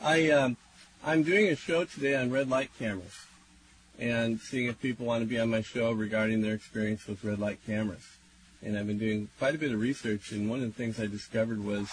I 0.02 0.30
um, 0.30 0.56
I'm 1.04 1.22
doing 1.22 1.48
a 1.48 1.56
show 1.56 1.84
today 1.84 2.16
on 2.16 2.32
red 2.32 2.50
light 2.50 2.70
cameras, 2.80 3.26
and 3.98 4.40
seeing 4.40 4.66
if 4.66 4.80
people 4.80 5.06
want 5.06 5.22
to 5.22 5.28
be 5.28 5.38
on 5.38 5.50
my 5.50 5.60
show 5.60 5.92
regarding 5.92 6.40
their 6.40 6.54
experience 6.54 7.06
with 7.06 7.22
red 7.22 7.38
light 7.38 7.60
cameras. 7.64 8.04
And 8.64 8.78
I've 8.78 8.86
been 8.86 8.98
doing 8.98 9.28
quite 9.38 9.54
a 9.54 9.58
bit 9.58 9.72
of 9.72 9.80
research, 9.80 10.32
and 10.32 10.48
one 10.48 10.60
of 10.62 10.66
the 10.66 10.72
things 10.72 10.98
I 10.98 11.06
discovered 11.06 11.62
was 11.62 11.88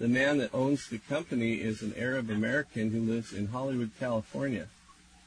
the 0.00 0.08
man 0.08 0.38
that 0.38 0.52
owns 0.52 0.88
the 0.88 0.98
company 0.98 1.54
is 1.54 1.80
an 1.80 1.94
Arab 1.96 2.28
American 2.28 2.90
who 2.90 3.00
lives 3.00 3.32
in 3.32 3.48
Hollywood, 3.48 3.90
California. 4.00 4.66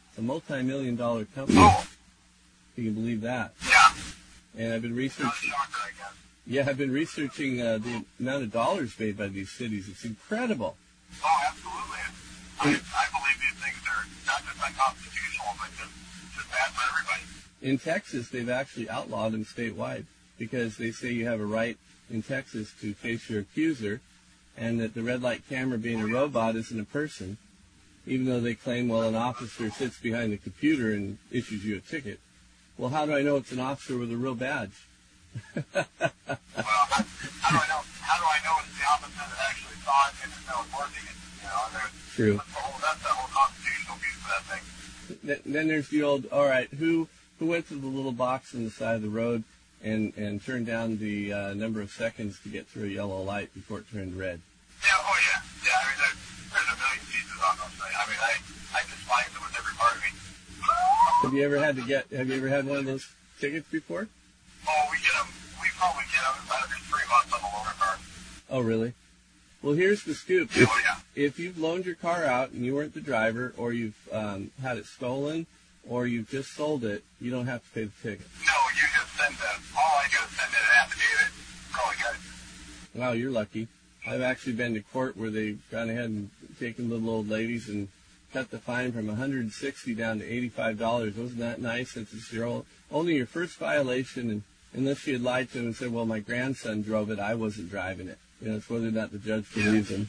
It's 0.10 0.17
a 0.17 0.22
multi-million 0.22 0.98
dollar 0.98 1.25
company. 1.25 1.60
oh, 1.62 1.88
If 2.75 2.84
you 2.84 2.91
can 2.91 2.94
believe 2.94 3.22
that. 3.22 3.53
yeah. 3.70 3.94
And 4.58 4.74
I've 4.74 4.82
been 4.82 4.96
researching. 4.96 5.50
shocker, 5.50 5.79
I 5.86 5.89
guess. 5.98 6.13
Yeah, 6.46 6.65
I've 6.67 6.77
been 6.77 6.91
researching 6.91 7.62
uh, 7.62 7.77
the 7.77 8.03
amount 8.20 8.44
of 8.44 8.51
dollars 8.51 9.00
made 9.00 9.17
by 9.17 9.27
these 9.29 9.51
cities. 9.51 9.88
It's 9.89 10.03
incredible. 10.03 10.75
Oh, 11.24 11.39
absolutely. 11.48 12.00
I, 12.60 12.67
I 12.67 13.05
believe 13.12 13.38
these 13.39 13.63
things 13.63 13.79
are 13.88 14.05
not 14.27 14.44
just 14.44 14.62
unconstitutional, 14.65 15.48
but 15.58 15.70
just, 15.72 15.91
just 16.36 16.51
bad 16.51 16.70
for 16.72 16.84
everybody. 16.91 17.24
In 17.62 17.77
Texas, 17.79 18.29
they've 18.29 18.50
actually 18.50 18.89
outlawed 18.89 19.32
them 19.32 19.46
statewide 19.46 20.05
because 20.38 20.77
they 20.77 20.92
say 20.92 21.12
you 21.12 21.25
have 21.27 21.39
a 21.39 21.46
right 21.46 21.77
in 22.10 22.22
Texas 22.22 22.74
to 22.82 22.94
face 22.94 23.30
your 23.30 23.42
accuser, 23.42 24.01
and 24.58 24.80
that 24.80 24.94
the 24.94 25.01
red 25.04 25.22
light 25.22 25.42
camera 25.50 25.77
being 25.77 26.01
a 26.01 26.08
robot 26.08 26.56
isn't 26.56 26.80
a 26.80 26.86
person, 26.86 27.38
even 28.06 28.25
though 28.25 28.39
they 28.39 28.54
claim, 28.56 28.88
well, 28.88 29.04
an 29.04 29.15
officer 29.15 29.70
sits 29.70 30.00
behind 30.00 30.32
the 30.32 30.38
computer 30.38 30.92
and 30.94 31.18
issues 31.32 31.65
you 31.65 31.75
a 31.77 31.80
ticket. 31.80 32.20
Well, 32.77 32.89
how 32.89 33.06
do 33.06 33.13
I 33.13 33.22
know 33.22 33.38
it's 33.38 33.51
an 33.51 33.60
officer 33.60 33.98
with 33.98 34.12
a 34.12 34.18
real 34.18 34.36
badge? 34.36 34.72
Well, 35.56 35.63
how, 35.74 37.01
do 37.01 37.58
I 37.58 37.68
know? 37.68 37.82
How 38.01 38.18
do 38.20 38.25
I 38.25 38.39
know 38.44 38.56
it's 38.63 38.77
the 38.77 38.86
officer 38.88 39.18
that 39.18 39.39
actually 39.50 39.75
saw 39.84 40.08
it 40.08 40.15
and 40.24 40.32
is 40.32 40.46
now 40.48 40.65
working 40.77 41.04
it? 41.04 41.15
You 41.42 41.48
know, 41.48 41.63
there's 41.74 42.15
True. 42.15 42.36
that's 42.38 42.54
the 42.54 42.60
whole 42.60 42.80
that's 42.82 43.01
the 43.01 43.08
whole 43.10 43.30
constitutional 43.34 43.98
piece 43.98 44.15
of 44.15 44.27
that 44.30 44.44
thing. 44.48 44.64
Th- 45.25 45.42
Then 45.46 45.68
there's 45.68 45.90
the 45.90 46.03
old, 46.03 46.25
all 46.27 46.46
right, 46.48 46.70
who 46.70 47.07
who 47.40 47.48
went 47.48 47.68
to 47.70 47.75
the 47.75 47.88
little 47.88 48.12
box 48.14 48.53
on 48.55 48.64
the 48.64 48.70
side 48.70 48.96
of 48.96 49.01
the 49.01 49.10
road 49.10 49.44
and 49.83 50.14
and 50.18 50.44
turned 50.44 50.66
down 50.66 50.98
the 50.98 51.33
uh, 51.33 51.53
number 51.53 51.81
of 51.81 51.92
seconds 51.92 52.40
to 52.44 52.50
get 52.50 52.68
through 52.68 52.85
a 52.85 52.92
yellow 52.92 53.22
light 53.22 53.53
before 53.53 53.79
it 53.79 53.85
turned 53.92 54.18
red? 54.18 54.42
Yeah. 54.81 54.90
Oh 55.00 55.18
yeah. 55.31 55.42
Yeah. 55.64 55.72
I 55.75 55.83
mean, 55.90 55.98
there's, 56.00 56.18
there's 56.51 56.70
a 56.72 56.77
million 56.79 57.05
pieces 57.05 57.40
on 57.44 57.57
those 57.57 57.75
things. 57.77 57.96
I 57.96 58.03
mean, 58.09 58.22
I 58.22 58.33
I 58.74 58.81
despise 58.83 59.29
it 59.33 59.42
with 59.42 59.55
every 59.57 59.75
part 59.75 59.96
of 59.96 60.01
me. 60.01 60.11
Have 61.24 61.33
you 61.33 61.44
ever 61.44 61.57
had 61.64 61.75
to 61.75 61.81
get? 61.83 62.09
Have 62.11 62.29
you 62.29 62.35
ever 62.35 62.50
had 62.50 62.66
one 62.66 62.77
of 62.79 62.85
those 62.85 63.07
tickets 63.40 63.68
before? 63.70 64.07
Oh, 64.68 64.88
we 64.92 64.98
get 64.98 65.14
them. 65.14 65.27
We 65.61 65.68
probably 65.77 66.03
get 66.11 66.22
them 66.24 66.46
about 66.46 66.64
every 66.64 66.79
three 66.90 67.05
months 67.09 67.33
on 67.33 67.42
the 67.42 67.48
loaner 67.48 67.77
car. 67.79 67.98
Oh, 68.50 68.61
really? 68.61 68.94
Well, 69.61 69.74
here's 69.74 70.03
the 70.03 70.14
scoop. 70.14 70.51
Oh 70.55 70.81
yeah. 70.83 71.00
If 71.16 71.40
you've 71.40 71.57
loaned 71.57 71.85
your 71.85 71.96
car 71.96 72.24
out 72.24 72.51
and 72.51 72.64
you 72.64 72.75
weren't 72.75 72.94
the 72.94 73.01
driver, 73.01 73.53
or 73.57 73.74
you've 73.74 73.98
um, 74.11 74.51
had 74.61 74.77
it 74.77 74.85
stolen, 74.85 75.48
or 75.90 76.05
you've 76.05 76.29
just 76.29 76.53
sold 76.53 76.83
it, 76.83 77.03
you 77.20 77.31
don't 77.31 77.48
have 77.48 77.64
to 77.64 77.70
pay 77.72 77.83
the 77.85 77.92
ticket. 78.03 78.27
No, 78.46 78.53
you 78.75 78.85
just 78.94 79.18
send 79.18 79.33
them. 79.35 79.61
All 79.75 79.96
I 79.98 80.05
do 80.11 80.18
is 80.22 80.38
send 80.38 80.51
in 80.53 80.59
an 80.59 80.75
affidavit. 80.81 81.33
That's 81.33 81.81
all 81.81 81.90
I 81.90 81.96
got. 81.98 82.16
Wow, 82.96 83.12
you're 83.12 83.31
lucky. 83.31 83.68
I've 84.08 84.22
actually 84.22 84.53
been 84.53 84.74
to 84.75 84.81
court 84.81 85.18
where 85.18 85.29
they've 85.29 85.60
gone 85.70 85.90
ahead 85.90 86.05
and 86.05 86.29
taken 86.60 86.90
little 86.90 87.10
old 87.10 87.27
ladies 87.27 87.68
and 87.68 87.90
cut 88.31 88.51
the 88.51 88.58
fine 88.58 88.94
from 88.94 89.08
160 89.08 89.96
down 89.96 90.20
to 90.20 90.25
85 90.25 90.79
dollars. 90.79 91.16
Wasn't 91.16 91.40
that 91.40 91.60
nice? 91.60 91.92
Since 91.92 92.14
it's 92.14 92.31
your 92.31 92.46
old, 92.46 92.66
only 92.90 93.16
your 93.18 93.25
first 93.25 93.58
violation, 93.58 94.29
and 94.29 94.44
unless 94.74 95.00
she 95.00 95.12
had 95.12 95.22
lied 95.22 95.51
to 95.51 95.60
him 95.60 95.66
and 95.66 95.75
said, 95.75 95.92
"Well, 95.92 96.05
my 96.05 96.20
grandson 96.20 96.84
drove 96.84 97.12
it, 97.12 97.20
I 97.20 97.36
wasn't 97.36 97.70
driving 97.70 98.08
it." 98.08 98.18
You 98.42 98.50
know, 98.50 98.58
it's 98.58 98.70
whether 98.70 98.88
or 98.88 98.92
not 98.92 99.12
the 99.12 99.18
judge 99.18 99.53
believes 99.53 99.90
him. 99.90 100.08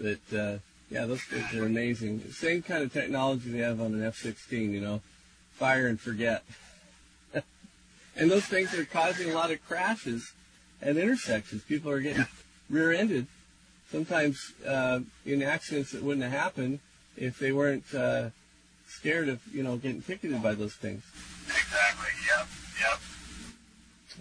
But 0.00 0.36
uh, 0.36 0.58
yeah, 0.90 1.06
those 1.06 1.22
things 1.22 1.52
are 1.54 1.66
amazing. 1.66 2.22
Same 2.30 2.62
kind 2.62 2.84
of 2.84 2.92
technology 2.92 3.50
they 3.50 3.58
have 3.58 3.80
on 3.80 3.94
an 3.94 4.04
F-16. 4.04 4.70
You 4.70 4.80
know, 4.80 5.00
fire 5.54 5.88
and 5.88 5.98
forget. 5.98 6.44
and 8.16 8.30
those 8.30 8.44
things 8.44 8.74
are 8.74 8.84
causing 8.84 9.30
a 9.30 9.34
lot 9.34 9.50
of 9.50 9.64
crashes 9.66 10.32
at 10.82 10.96
intersections. 10.96 11.62
People 11.62 11.90
are 11.90 12.00
getting 12.00 12.26
rear-ended, 12.70 13.26
sometimes 13.90 14.52
uh, 14.66 15.00
in 15.24 15.42
accidents 15.42 15.92
that 15.92 16.02
wouldn't 16.02 16.22
have 16.22 16.32
happened 16.32 16.80
if 17.16 17.38
they 17.38 17.52
weren't 17.52 17.94
uh, 17.94 18.30
scared 18.86 19.28
of, 19.28 19.40
you 19.52 19.62
know, 19.62 19.76
getting 19.76 20.02
ticketed 20.02 20.42
by 20.42 20.54
those 20.54 20.74
things. 20.74 21.02
Exactly. 21.46 22.08
Yep. 22.26 22.48
Yep. 22.80 23.00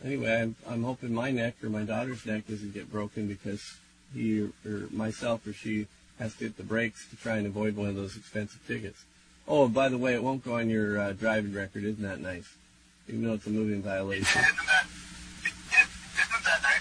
Anyway, 0.06 0.42
I'm, 0.42 0.56
I'm 0.68 0.84
hoping 0.84 1.14
my 1.14 1.32
neck 1.32 1.56
or 1.64 1.70
my 1.70 1.84
daughter's 1.84 2.26
neck 2.26 2.48
doesn't 2.48 2.74
get 2.74 2.92
broken 2.92 3.28
because 3.28 3.78
he 4.14 4.42
or, 4.42 4.52
or 4.66 4.88
myself 4.92 5.46
or 5.46 5.54
she 5.54 5.88
has 6.20 6.36
to 6.36 6.46
hit 6.46 6.58
the 6.58 6.64
brakes 6.64 7.08
to 7.10 7.16
try 7.16 7.38
and 7.38 7.46
avoid 7.46 7.76
one 7.76 7.90
of 7.90 7.96
those 7.96 8.16
expensive 8.16 8.66
tickets. 8.68 9.06
Oh, 9.48 9.66
and 9.66 9.74
by 9.74 9.90
the 9.90 9.98
way, 9.98 10.14
it 10.14 10.24
won't 10.24 10.44
go 10.44 10.56
on 10.56 10.70
your 10.70 11.00
uh, 11.00 11.14
driving 11.14 11.54
record. 11.54 11.84
Isn't 11.84 12.04
that 12.04 12.20
nice? 12.20 12.56
Even 13.08 13.24
though 13.24 13.34
it's 13.34 13.48
a 13.48 13.50
moving 13.50 13.82
violation. 13.82 14.42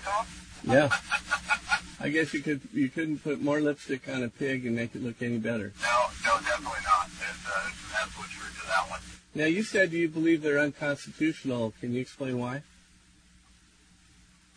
Isn't 0.06 0.68
that? 0.68 0.86
Isn't 0.86 0.86
that 0.86 0.90
nice, 0.90 0.90
Tom? 0.90 0.90
Yeah. 0.90 0.90
I 2.00 2.08
guess 2.10 2.34
you 2.34 2.40
could 2.40 2.60
you 2.72 2.88
couldn't 2.88 3.24
put 3.24 3.40
more 3.40 3.60
lipstick 3.60 4.08
on 4.08 4.22
a 4.22 4.28
pig 4.28 4.66
and 4.66 4.76
make 4.76 4.94
it 4.94 5.02
look 5.02 5.22
any 5.22 5.38
better. 5.38 5.72
No, 5.80 5.96
no, 6.24 6.38
definitely 6.44 6.84
not. 6.84 7.08
There's, 7.18 7.40
uh, 7.48 7.62
there's 7.64 7.74
some 7.74 7.96
absolute 7.98 8.30
truth 8.30 8.54
to 8.60 8.66
that 8.68 8.84
one. 8.90 9.00
Now 9.34 9.46
you 9.46 9.62
said 9.62 9.92
you 9.92 10.08
believe 10.08 10.42
they're 10.42 10.60
unconstitutional. 10.60 11.72
Can 11.80 11.94
you 11.94 12.00
explain 12.00 12.38
why? 12.38 12.62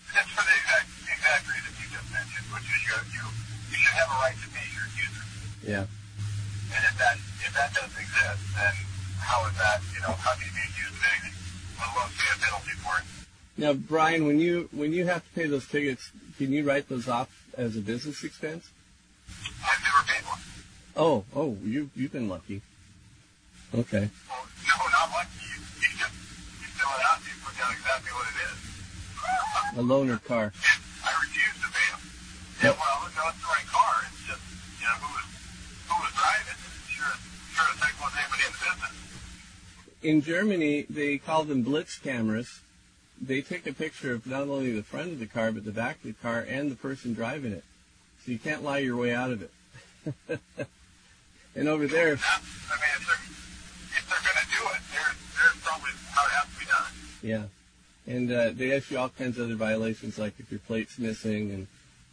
It's 0.10 0.30
for 0.36 0.44
the 0.44 0.52
exact, 0.52 0.90
exact 1.06 1.44
reason 1.48 1.72
you 1.80 1.88
just 1.90 2.10
mentioned, 2.12 2.46
which 2.52 2.66
is 2.66 2.82
you, 2.86 2.96
you, 3.18 3.24
you 3.72 3.78
should 3.78 3.98
have 3.98 4.10
a 4.10 4.18
right 4.20 4.36
to 4.36 4.48
be 4.52 4.64
your 4.76 4.86
accuser. 4.90 5.26
Yeah. 5.64 5.86
And 6.76 6.82
if 6.86 6.96
that, 7.00 7.16
if 7.40 7.52
that 7.56 7.72
doesn't 7.72 7.98
exist, 7.98 8.42
then 8.58 8.74
how 9.22 9.46
is 9.48 9.56
that, 9.58 9.80
you 9.94 10.02
know, 10.02 10.14
how 10.18 10.34
can 10.36 10.44
you 10.44 10.54
be 10.54 10.66
accused 10.66 10.98
of 10.98 11.06
anything? 11.08 11.36
Let 11.78 11.88
alone 11.94 12.12
pay 12.18 12.30
a 12.30 12.38
penalty 12.42 12.76
for 12.84 12.94
it. 13.00 13.06
Now, 13.60 13.74
Brian, 13.74 14.26
when 14.26 14.40
you 14.40 14.70
when 14.72 14.94
you 14.94 15.06
have 15.08 15.20
to 15.28 15.32
pay 15.36 15.46
those 15.46 15.68
tickets, 15.68 16.12
can 16.38 16.54
you 16.54 16.64
write 16.64 16.88
those 16.88 17.10
off 17.10 17.28
as 17.58 17.76
a 17.76 17.82
business 17.82 18.24
expense? 18.24 18.72
I've 19.28 19.84
never 19.84 20.08
paid 20.08 20.24
one. 20.24 20.40
Oh, 20.96 21.26
oh, 21.36 21.58
you 21.62 21.90
you've 21.94 22.14
been 22.14 22.30
lucky. 22.30 22.62
Okay. 23.76 24.08
Well, 24.32 24.48
no, 24.64 24.76
not 24.96 25.12
lucky. 25.12 25.44
You, 25.44 25.60
you 25.60 25.92
just, 25.92 26.16
you 26.64 26.72
fill 26.72 26.88
it 26.88 27.04
out 27.04 27.20
you 27.20 27.36
put 27.44 27.52
down 27.60 27.76
exactly 27.76 28.16
what 28.16 28.32
it 28.32 28.40
is. 28.48 28.60
A 29.76 29.84
loaner 29.84 30.24
car. 30.24 30.54
I 31.04 31.12
refuse 31.20 31.60
to 31.60 31.68
pay 31.68 31.88
them. 31.92 32.02
Yeah, 32.64 32.80
well, 32.80 33.12
no, 33.12 33.28
it's 33.28 33.44
the 33.44 33.52
right 33.52 33.68
car. 33.68 34.08
It's 34.08 34.24
just, 34.24 34.44
you 34.80 34.88
know, 34.88 35.04
who 35.04 35.10
was, 35.20 35.28
who 35.84 35.96
was 36.00 36.14
driving. 36.16 36.60
Sure, 36.88 37.12
sure 37.52 37.68
as 37.76 37.80
heck 37.84 38.00
wasn't 38.00 38.24
anybody 38.24 38.44
in 38.48 38.56
the 38.56 38.64
business. 38.72 38.96
In 40.00 40.22
Germany, 40.24 40.88
they 40.90 41.18
call 41.18 41.44
them 41.44 41.62
blitz 41.62 42.00
cameras. 42.00 42.62
They 43.30 43.42
take 43.44 43.68
a 43.68 43.74
picture 43.74 44.12
of 44.12 44.26
not 44.26 44.42
only 44.50 44.72
the 44.72 44.82
front 44.82 45.12
of 45.12 45.20
the 45.20 45.28
car, 45.28 45.52
but 45.52 45.64
the 45.64 45.72
back 45.72 45.98
of 45.98 46.04
the 46.04 46.14
car 46.14 46.44
and 46.50 46.72
the 46.72 46.76
person 46.76 47.14
driving 47.14 47.52
it. 47.52 47.64
So 48.26 48.32
you 48.32 48.40
can't 48.40 48.64
lie 48.64 48.80
your 48.80 48.98
way 48.98 49.14
out 49.14 49.30
of 49.30 49.44
it. 49.44 49.52
and 51.56 51.68
over 51.68 51.86
there, 51.86 52.16
That, 52.16 52.42
I 52.72 52.76
mean, 52.82 52.90
if 52.98 53.06
they're, 53.06 54.00
if 54.00 54.10
they're 54.10 54.26
going 54.26 54.42
to 54.42 54.50
do 54.50 54.64
it, 54.74 54.82
they're, 54.92 55.14
they're 55.38 55.62
probably 55.62 55.92
how 56.10 56.26
it 56.26 56.32
has 56.32 56.54
to 56.54 56.60
be 56.60 56.66
done. 56.66 56.92
Yeah. 57.22 57.44
And 58.12 58.32
uh, 58.32 58.50
they 58.58 58.76
ask 58.76 58.90
you 58.90 58.98
all 58.98 59.10
kinds 59.10 59.38
of 59.38 59.46
other 59.46 59.56
violations, 59.56 60.18
like 60.18 60.34
if 60.40 60.50
your 60.50 60.62
plate's 60.62 60.98
missing. 60.98 61.52
And 61.52 61.68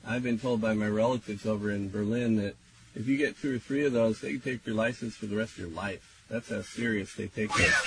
I've 0.06 0.22
been 0.22 0.38
told 0.38 0.60
by 0.60 0.74
my 0.74 0.88
relatives 0.88 1.46
over 1.46 1.70
in 1.70 1.88
Berlin 1.88 2.36
that 2.36 2.56
if 2.94 3.08
you 3.08 3.16
get 3.16 3.40
two 3.40 3.56
or 3.56 3.58
three 3.58 3.86
of 3.86 3.94
those, 3.94 4.20
they 4.20 4.32
can 4.32 4.40
take 4.40 4.66
your 4.66 4.76
license 4.76 5.16
for 5.16 5.24
the 5.24 5.36
rest 5.36 5.52
of 5.52 5.60
your 5.60 5.68
life. 5.70 6.22
That's 6.28 6.50
how 6.50 6.60
serious 6.60 7.14
they 7.14 7.28
take 7.28 7.48
Well, 7.54 7.60
it. 7.64 7.70
yeah, 7.70 7.80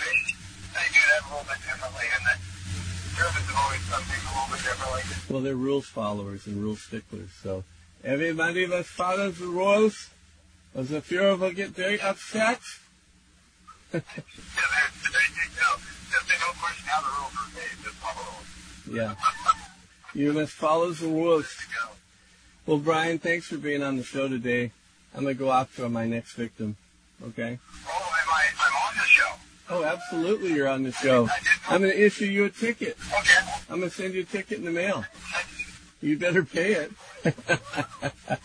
they, 0.74 0.88
do 0.90 1.00
that 1.14 1.22
a 1.22 1.30
little 1.30 1.46
bit 1.46 1.62
differently, 1.62 2.06
and 2.18 2.26
that 2.26 2.40
Germans 3.20 3.52
have 3.52 3.60
always 3.60 3.84
done 3.92 4.00
things 4.08 4.24
a 4.80 4.86
little 4.86 4.96
bit 4.98 5.08
differently. 5.08 5.34
Well, 5.34 5.44
they're 5.44 5.56
rules 5.56 5.86
followers 5.86 6.48
and 6.48 6.62
rule 6.62 6.76
sticklers. 6.76 7.30
So 7.44 7.64
everybody 8.04 8.66
that 8.66 8.86
follows 8.86 9.40
the 9.40 9.48
rules, 9.48 10.10
or 10.76 10.84
the 10.84 11.02
Fuhrer 11.02 11.38
will 11.38 11.52
get 11.52 11.70
very 11.70 12.00
upset. 12.00 12.60
Yeah. 13.94 14.02
Yeah. 18.92 19.16
You 20.16 20.34
must 20.34 20.54
follow 20.54 20.92
the 20.92 21.08
rules. 21.08 21.56
You. 21.70 21.90
Well, 22.66 22.80
Brian, 22.80 23.20
thanks 23.20 23.48
for 23.48 23.58
being 23.58 23.84
on 23.84 23.98
the 23.98 24.04
show 24.04 24.28
today. 24.28 24.72
I'm 25.14 25.24
going 25.24 25.36
to 25.36 25.40
go 25.40 25.52
after 25.52 25.88
my 25.90 26.06
next 26.08 26.34
victim. 26.34 26.76
Okay? 27.24 27.60
Oh, 27.88 28.14
am 28.22 28.30
I, 28.30 28.46
I'm 28.60 28.74
on 28.90 28.96
the 28.96 29.08
show. 29.08 29.32
Oh, 29.70 29.84
absolutely, 29.84 30.54
you're 30.54 30.68
on 30.68 30.84
the 30.84 30.92
show. 30.92 31.28
I'm 31.68 31.82
going 31.82 31.94
to 31.94 32.06
issue 32.06 32.26
you 32.26 32.46
a 32.46 32.50
ticket. 32.50 32.98
Okay. 33.20 33.59
I'm 33.70 33.80
going 33.80 33.90
to 33.90 33.96
send 33.96 34.14
you 34.14 34.22
a 34.22 34.26
ticket 34.26 34.60
in 34.60 34.66
the 34.66 34.72
mail. 34.72 35.06
You 36.02 36.18
better 36.18 36.44
pay 36.44 36.74
it. 36.74 36.92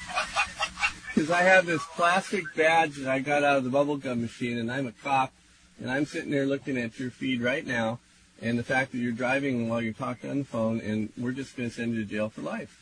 Because 1.15 1.31
I 1.31 1.43
have 1.43 1.65
this 1.65 1.83
plastic 1.95 2.43
badge 2.57 2.97
that 2.97 3.09
I 3.09 3.21
got 3.21 3.45
out 3.45 3.59
of 3.59 3.65
the 3.65 3.71
bubblegum 3.71 4.21
machine, 4.21 4.59
and 4.59 4.71
I'm 4.71 4.89
a 4.89 4.93
cop, 4.93 5.33
and 5.79 5.89
I'm 5.89 6.07
sitting 6.07 6.33
there 6.33 6.45
looking 6.45 6.77
at 6.77 6.99
your 6.99 7.11
feed 7.13 7.41
right 7.41 7.65
now, 7.65 8.01
and 8.43 8.59
the 8.59 8.65
fact 8.65 8.91
that 8.91 8.99
you're 8.99 9.13
driving 9.13 9.69
while 9.69 9.81
you're 9.81 9.93
talking 9.93 10.29
on 10.29 10.39
the 10.39 10.45
phone, 10.45 10.81
and 10.81 11.11
we're 11.17 11.31
just 11.31 11.57
going 11.57 11.69
to 11.69 11.75
send 11.75 11.95
you 11.95 12.05
to 12.05 12.11
jail 12.11 12.31
for 12.31 12.41
life. 12.41 12.77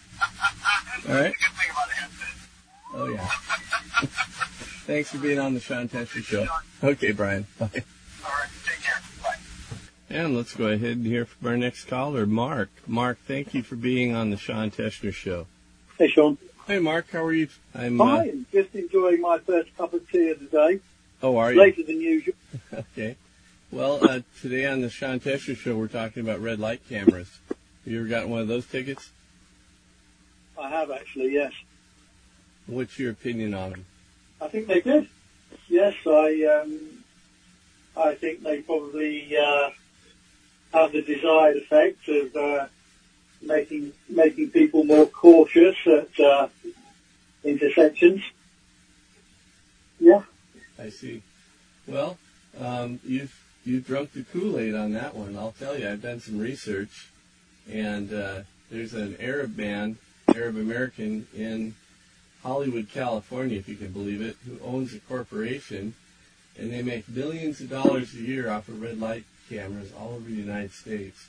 All 1.07 1.15
right? 1.15 1.35
Good 1.35 1.53
thing 1.53 1.71
about 1.71 1.91
a 1.91 1.95
headset. 1.95 2.29
Oh, 2.95 3.09
yeah. 3.09 3.27
Thanks 4.87 5.11
for 5.11 5.19
being 5.19 5.39
on 5.39 5.53
the 5.53 5.61
Sean 5.61 5.91
Teschner 5.91 6.25
Show. 6.25 6.47
Okay, 6.83 7.13
Brian. 7.13 7.47
Bye. 7.59 7.85
All 8.25 8.31
right. 8.31 8.49
And 10.13 10.37
let's 10.37 10.55
go 10.55 10.67
ahead 10.67 10.99
and 10.99 11.07
hear 11.07 11.25
from 11.25 11.49
our 11.49 11.57
next 11.57 11.87
caller, 11.87 12.27
Mark. 12.27 12.69
Mark, 12.87 13.19
thank 13.27 13.55
you 13.55 13.63
for 13.63 13.77
being 13.77 14.15
on 14.15 14.29
the 14.29 14.37
Sean 14.37 14.71
Teschner 14.71 15.11
Show. 15.15 15.47
Hey, 15.99 16.09
Sean. 16.09 16.37
Hey, 16.67 16.81
Mark, 16.81 17.11
how 17.11 17.25
are 17.25 17.33
you? 17.33 17.49
I'm. 17.75 17.99
Uh, 17.99 18.19
Fine. 18.19 18.45
Just 18.53 18.75
enjoying 18.75 19.23
my 19.23 19.39
first 19.39 19.75
cup 19.75 19.95
of 19.95 20.07
tea 20.11 20.29
of 20.29 20.41
the 20.41 20.47
day. 20.47 20.81
oh, 21.23 21.39
are 21.39 21.55
you? 21.55 21.59
Later 21.59 21.83
than 21.85 22.01
usual. 22.01 22.35
Okay. 22.75 23.17
Well, 23.71 24.07
uh, 24.07 24.21
today 24.43 24.67
on 24.67 24.83
the 24.83 24.91
Sean 24.91 25.19
Teschner 25.19 25.57
Show, 25.57 25.77
we're 25.77 25.89
talking 25.89 26.23
about 26.23 26.41
red 26.43 26.59
light 26.61 26.87
cameras. 26.91 27.31
Have 27.49 27.57
you 27.87 28.01
ever 28.01 28.09
gotten 28.09 28.29
one 28.29 28.43
of 28.43 28.49
those 28.49 28.67
tickets? 28.67 29.11
I 30.61 30.69
have 30.69 30.91
actually, 30.91 31.33
yes. 31.33 31.55
What's 32.67 32.99
your 32.99 33.13
opinion 33.13 33.55
on 33.55 33.71
them? 33.71 33.85
I 34.43 34.49
think 34.49 34.67
they 34.67 34.83
did. 34.83 35.09
Yes, 35.69 35.95
I 36.07 36.61
um, 36.61 37.03
I 37.97 38.15
think 38.15 38.43
they 38.43 38.61
probably 38.61 39.35
uh, 39.39 39.71
have 40.73 40.93
the 40.93 41.03
desired 41.03 41.57
effect 41.57 42.09
of 42.09 42.37
uh, 42.37 42.67
making 43.41 43.93
making 44.09 44.51
people 44.51 44.85
more 44.85 45.07
cautious 45.07 45.77
at 45.87 46.21
uh, 46.21 46.49
intersections. 47.45 48.23
Yeah. 50.01 50.23
I 50.79 50.89
see. 50.89 51.23
Well, 51.87 52.19
um, 52.61 53.01
you've 53.05 53.39
you've 53.65 53.87
drunk 53.87 54.13
the 54.13 54.25
Kool 54.25 54.59
Aid 54.59 54.75
on 54.75 54.93
that 54.93 55.15
one. 55.15 55.37
I'll 55.37 55.55
tell 55.59 55.79
you, 55.79 55.89
I've 55.89 56.03
done 56.03 56.21
some 56.21 56.39
research, 56.39 57.09
and 57.71 58.13
uh, 58.13 58.41
there's 58.71 58.95
an 58.95 59.17
Arab 59.21 59.57
man, 59.57 59.99
Arab 60.35 60.57
American 60.57 61.27
in 61.35 61.75
Hollywood, 62.43 62.89
California, 62.93 63.59
if 63.59 63.69
you 63.69 63.77
can 63.77 63.93
believe 63.93 64.21
it, 64.21 64.37
who 64.45 64.59
owns 64.65 64.93
a 64.95 64.99
corporation, 65.01 65.95
and 66.59 66.73
they 66.73 66.83
make 66.83 67.09
millions 67.09 67.61
of 67.61 67.71
dollars 67.71 68.15
a 68.15 68.19
year 68.19 68.51
off 68.51 68.69
of 68.69 68.83
red 68.83 68.99
light 68.99 69.25
cameras 69.53 69.93
all 69.99 70.15
over 70.15 70.29
the 70.29 70.35
United 70.35 70.73
States, 70.73 71.29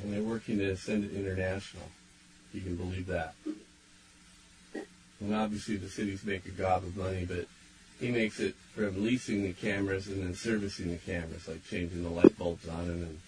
and 0.00 0.12
they're 0.12 0.22
working 0.22 0.58
to 0.58 0.76
send 0.76 1.04
it 1.04 1.12
international. 1.12 1.88
You 2.54 2.60
can 2.60 2.76
believe 2.76 3.06
that. 3.06 3.34
And 5.20 5.34
obviously, 5.34 5.76
the 5.76 5.88
cities 5.88 6.24
make 6.24 6.46
a 6.46 6.50
gob 6.50 6.84
of 6.84 6.96
money, 6.96 7.24
but 7.24 7.46
he 7.98 8.10
makes 8.10 8.38
it 8.38 8.54
from 8.74 9.02
leasing 9.02 9.42
the 9.42 9.52
cameras 9.52 10.06
and 10.06 10.22
then 10.22 10.34
servicing 10.34 10.90
the 10.90 10.98
cameras, 10.98 11.48
like 11.48 11.66
changing 11.68 12.04
the 12.04 12.10
light 12.10 12.38
bulbs 12.38 12.68
on 12.68 12.86
them 12.86 13.02
and 13.02 13.18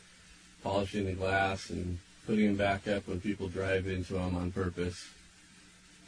polishing 0.63 1.07
the 1.07 1.13
glass 1.13 1.71
and 1.71 1.99
putting 2.27 2.47
them 2.47 2.57
back 2.57 2.87
up 2.87 3.09
when 3.09 3.21
people 3.21 3.49
drive 3.49 3.89
into 3.89 4.13
them 4.13 4.37
on 4.37 4.53
purpose. 4.53 5.09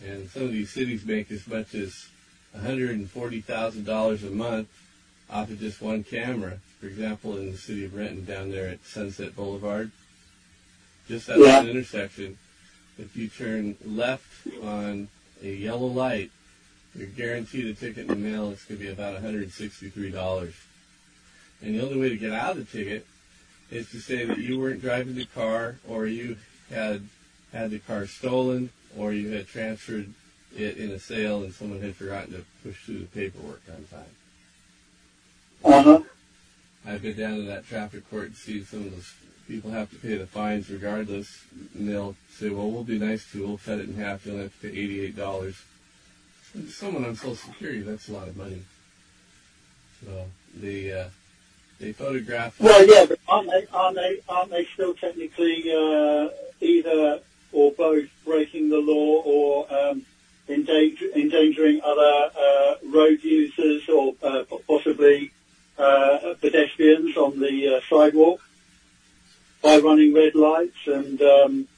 And 0.04 0.30
some 0.30 0.44
of 0.44 0.52
these 0.52 0.70
cities 0.70 1.04
make 1.04 1.30
as 1.32 1.46
much 1.48 1.74
as 1.74 2.06
$140,000 2.56 4.22
a 4.22 4.30
month 4.30 4.68
off 5.28 5.50
of 5.50 5.58
just 5.58 5.82
one 5.82 6.04
camera. 6.04 6.58
For 6.82 6.88
example, 6.88 7.36
in 7.36 7.52
the 7.52 7.56
city 7.56 7.84
of 7.84 7.94
Renton 7.94 8.24
down 8.24 8.50
there 8.50 8.66
at 8.66 8.84
Sunset 8.84 9.36
Boulevard, 9.36 9.92
just 11.06 11.28
at 11.28 11.38
Yeah. 11.38 11.62
that 11.62 11.68
intersection, 11.68 12.38
if 12.98 13.16
you 13.16 13.28
turn 13.28 13.76
left 13.84 14.48
on 14.60 15.06
a 15.44 15.48
yellow 15.54 15.86
light, 15.86 16.32
you're 16.96 17.06
guaranteed 17.06 17.66
a 17.66 17.74
ticket 17.74 17.98
in 17.98 18.06
the 18.08 18.16
mail. 18.16 18.50
It's 18.50 18.64
going 18.64 18.80
to 18.80 18.84
be 18.84 18.90
about 18.90 19.14
$163. 19.14 20.54
And 21.62 21.76
the 21.76 21.84
only 21.84 22.00
way 22.00 22.08
to 22.08 22.16
get 22.16 22.32
out 22.32 22.56
of 22.56 22.68
the 22.68 22.78
ticket 22.78 23.06
is 23.70 23.88
to 23.90 24.00
say 24.00 24.24
that 24.24 24.38
you 24.38 24.58
weren't 24.58 24.80
driving 24.80 25.14
the 25.14 25.26
car, 25.26 25.76
or 25.86 26.08
you 26.08 26.36
had 26.68 27.06
had 27.52 27.70
the 27.70 27.78
car 27.78 28.08
stolen, 28.08 28.70
or 28.96 29.12
you 29.12 29.30
had 29.30 29.46
transferred 29.46 30.12
it 30.56 30.78
in 30.78 30.90
a 30.90 30.98
sale 30.98 31.44
and 31.44 31.54
someone 31.54 31.80
had 31.80 31.94
forgotten 31.94 32.32
to 32.32 32.44
push 32.64 32.82
through 32.84 32.98
the 32.98 33.06
paperwork 33.06 33.62
on 33.68 33.84
time. 33.84 34.16
Uh 35.64 35.82
huh. 35.82 36.02
I've 36.86 37.02
been 37.02 37.16
down 37.16 37.36
to 37.36 37.42
that 37.42 37.66
traffic 37.66 38.08
court 38.10 38.26
and 38.26 38.36
seen 38.36 38.64
some 38.64 38.80
of 38.80 38.90
those 38.92 39.14
people 39.46 39.70
have 39.70 39.90
to 39.90 39.96
pay 39.96 40.16
the 40.16 40.26
fines 40.26 40.70
regardless, 40.70 41.44
and 41.74 41.88
they'll 41.88 42.16
say, 42.30 42.50
"Well, 42.50 42.70
we'll 42.70 42.84
be 42.84 42.98
nice 42.98 43.30
to 43.32 43.38
you. 43.38 43.46
We'll 43.46 43.58
cut 43.58 43.78
it 43.78 43.88
in 43.88 43.94
half. 43.94 44.26
You'll 44.26 44.38
have 44.38 44.60
to 44.60 44.68
pay 44.68 44.76
eighty-eight 44.76 45.16
dollars." 45.16 45.62
Someone 46.68 47.04
on 47.04 47.16
Social 47.16 47.36
Security, 47.36 47.80
that's 47.80 48.08
a 48.08 48.12
lot 48.12 48.28
of 48.28 48.36
money. 48.36 48.62
So 50.04 50.26
they 50.54 50.92
uh, 50.92 51.08
they 51.80 51.92
photograph. 51.92 52.58
Well, 52.60 52.86
yeah, 52.86 53.06
but 53.06 53.18
aren't 53.28 53.50
they, 53.50 53.66
aren't 53.72 53.96
they, 53.96 54.20
aren't 54.28 54.50
they 54.50 54.64
still 54.66 54.94
technically 54.94 55.64
uh, 55.72 56.28
either 56.60 57.20
or 57.52 57.72
both 57.72 58.08
breaking 58.24 58.70
the 58.70 58.78
law 58.78 59.22
or 59.24 59.72
um, 59.72 60.06
endanger, 60.48 61.06
endangering 61.14 61.80
other 61.84 62.30
uh, 62.38 62.74
road 62.86 63.22
users 63.22 63.88
or 63.88 64.14
uh, 64.22 64.44
possibly 64.66 65.31
uh, 65.78 66.34
pedestrians 66.40 67.16
on 67.16 67.38
the 67.40 67.76
uh, 67.76 67.80
sidewalk 67.88 68.40
by 69.62 69.78
running 69.78 70.14
red 70.14 70.34
lights 70.34 70.86
and 70.86 71.20
um, 71.22 71.68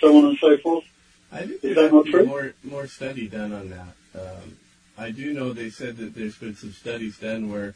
so 0.00 0.16
on 0.18 0.26
and 0.26 0.38
so 0.38 0.56
forth? 0.58 0.84
I 1.32 1.46
think 1.46 1.64
Is 1.64 1.76
that 1.76 1.92
not 1.92 2.06
true? 2.06 2.26
more 2.26 2.54
more 2.62 2.86
study 2.86 3.28
done 3.28 3.52
on 3.52 3.70
that. 3.70 4.20
Um, 4.20 4.56
I 4.98 5.10
do 5.10 5.32
know 5.32 5.52
they 5.52 5.70
said 5.70 5.96
that 5.96 6.14
there's 6.14 6.36
been 6.36 6.54
some 6.54 6.72
studies 6.72 7.18
done 7.18 7.50
where 7.50 7.74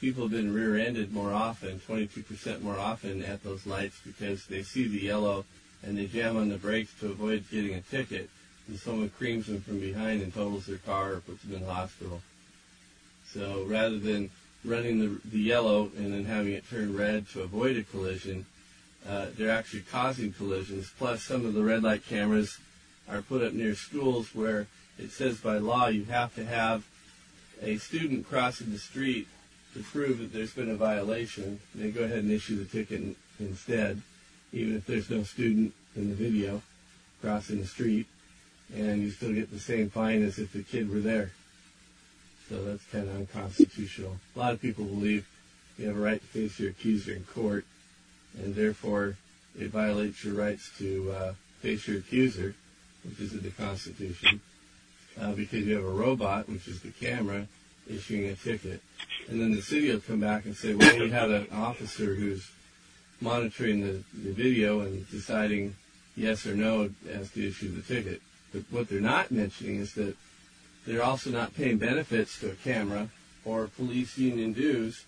people 0.00 0.24
have 0.24 0.32
been 0.32 0.52
rear-ended 0.52 1.12
more 1.12 1.32
often, 1.32 1.80
22% 1.88 2.60
more 2.60 2.78
often 2.78 3.24
at 3.24 3.42
those 3.44 3.66
lights 3.66 3.98
because 4.04 4.46
they 4.46 4.62
see 4.62 4.86
the 4.88 4.98
yellow 5.00 5.44
and 5.82 5.96
they 5.96 6.06
jam 6.06 6.36
on 6.36 6.48
the 6.48 6.58
brakes 6.58 6.92
to 7.00 7.06
avoid 7.10 7.44
getting 7.50 7.74
a 7.74 7.80
ticket, 7.82 8.28
and 8.66 8.78
someone 8.78 9.08
creams 9.10 9.46
them 9.46 9.60
from 9.60 9.78
behind 9.78 10.20
and 10.22 10.34
totals 10.34 10.66
their 10.66 10.78
car 10.78 11.12
or 11.14 11.20
puts 11.20 11.42
them 11.44 11.54
in 11.54 11.64
the 11.64 11.72
hospital. 11.72 12.20
So 13.36 13.64
rather 13.68 13.98
than 13.98 14.30
running 14.64 14.98
the, 14.98 15.20
the 15.28 15.38
yellow 15.38 15.90
and 15.96 16.14
then 16.14 16.24
having 16.24 16.54
it 16.54 16.68
turn 16.70 16.96
red 16.96 17.28
to 17.30 17.42
avoid 17.42 17.76
a 17.76 17.82
collision, 17.82 18.46
uh, 19.06 19.26
they're 19.36 19.50
actually 19.50 19.82
causing 19.82 20.32
collisions. 20.32 20.90
Plus, 20.98 21.22
some 21.22 21.44
of 21.44 21.52
the 21.52 21.62
red 21.62 21.82
light 21.82 22.06
cameras 22.06 22.58
are 23.10 23.20
put 23.20 23.42
up 23.42 23.52
near 23.52 23.74
schools 23.74 24.34
where 24.34 24.66
it 24.98 25.10
says 25.10 25.38
by 25.38 25.58
law 25.58 25.88
you 25.88 26.04
have 26.04 26.34
to 26.34 26.46
have 26.46 26.88
a 27.60 27.76
student 27.76 28.26
crossing 28.26 28.72
the 28.72 28.78
street 28.78 29.28
to 29.74 29.82
prove 29.82 30.18
that 30.18 30.32
there's 30.32 30.54
been 30.54 30.70
a 30.70 30.74
violation. 30.74 31.60
They 31.74 31.90
go 31.90 32.04
ahead 32.04 32.20
and 32.20 32.30
issue 32.30 32.56
the 32.56 32.64
ticket 32.64 33.16
instead, 33.38 34.00
even 34.52 34.76
if 34.76 34.86
there's 34.86 35.10
no 35.10 35.22
student 35.24 35.74
in 35.94 36.08
the 36.08 36.14
video 36.14 36.62
crossing 37.20 37.60
the 37.60 37.66
street, 37.66 38.06
and 38.74 39.02
you 39.02 39.10
still 39.10 39.32
get 39.32 39.50
the 39.50 39.60
same 39.60 39.90
fine 39.90 40.22
as 40.22 40.38
if 40.38 40.52
the 40.52 40.62
kid 40.62 40.90
were 40.90 41.00
there. 41.00 41.32
So 42.48 42.62
that's 42.64 42.84
kind 42.84 43.08
of 43.08 43.16
unconstitutional. 43.16 44.16
A 44.34 44.38
lot 44.38 44.52
of 44.52 44.60
people 44.60 44.84
believe 44.84 45.26
you 45.78 45.88
have 45.88 45.96
a 45.96 46.00
right 46.00 46.20
to 46.20 46.26
face 46.26 46.58
your 46.60 46.70
accuser 46.70 47.12
in 47.12 47.24
court, 47.24 47.64
and 48.38 48.54
therefore 48.54 49.16
it 49.58 49.70
violates 49.70 50.24
your 50.24 50.34
rights 50.34 50.70
to 50.78 51.10
uh, 51.10 51.32
face 51.60 51.88
your 51.88 51.98
accuser, 51.98 52.54
which 53.04 53.18
is 53.20 53.32
in 53.32 53.42
the 53.42 53.50
Constitution, 53.50 54.40
uh, 55.20 55.32
because 55.32 55.66
you 55.66 55.74
have 55.74 55.84
a 55.84 55.88
robot, 55.88 56.48
which 56.48 56.68
is 56.68 56.80
the 56.80 56.90
camera, 56.90 57.46
issuing 57.88 58.26
a 58.26 58.34
ticket. 58.34 58.80
And 59.28 59.40
then 59.40 59.52
the 59.52 59.62
city 59.62 59.90
will 59.90 60.00
come 60.00 60.20
back 60.20 60.44
and 60.44 60.56
say, 60.56 60.74
well, 60.74 60.98
we 60.98 61.10
had 61.10 61.30
an 61.30 61.48
officer 61.52 62.14
who's 62.14 62.48
monitoring 63.20 63.80
the, 63.80 64.02
the 64.14 64.32
video 64.32 64.80
and 64.80 65.08
deciding 65.10 65.74
yes 66.16 66.46
or 66.46 66.54
no 66.54 66.90
as 67.08 67.30
to 67.32 67.48
issue 67.48 67.74
the 67.74 67.82
ticket. 67.82 68.20
But 68.52 68.62
what 68.70 68.88
they're 68.88 69.00
not 69.00 69.30
mentioning 69.30 69.76
is 69.76 69.94
that 69.94 70.16
they're 70.86 71.02
also 71.02 71.30
not 71.30 71.54
paying 71.54 71.78
benefits 71.78 72.38
to 72.40 72.50
a 72.50 72.54
camera 72.54 73.08
or 73.44 73.66
police 73.66 74.16
union 74.16 74.52
dues 74.52 75.04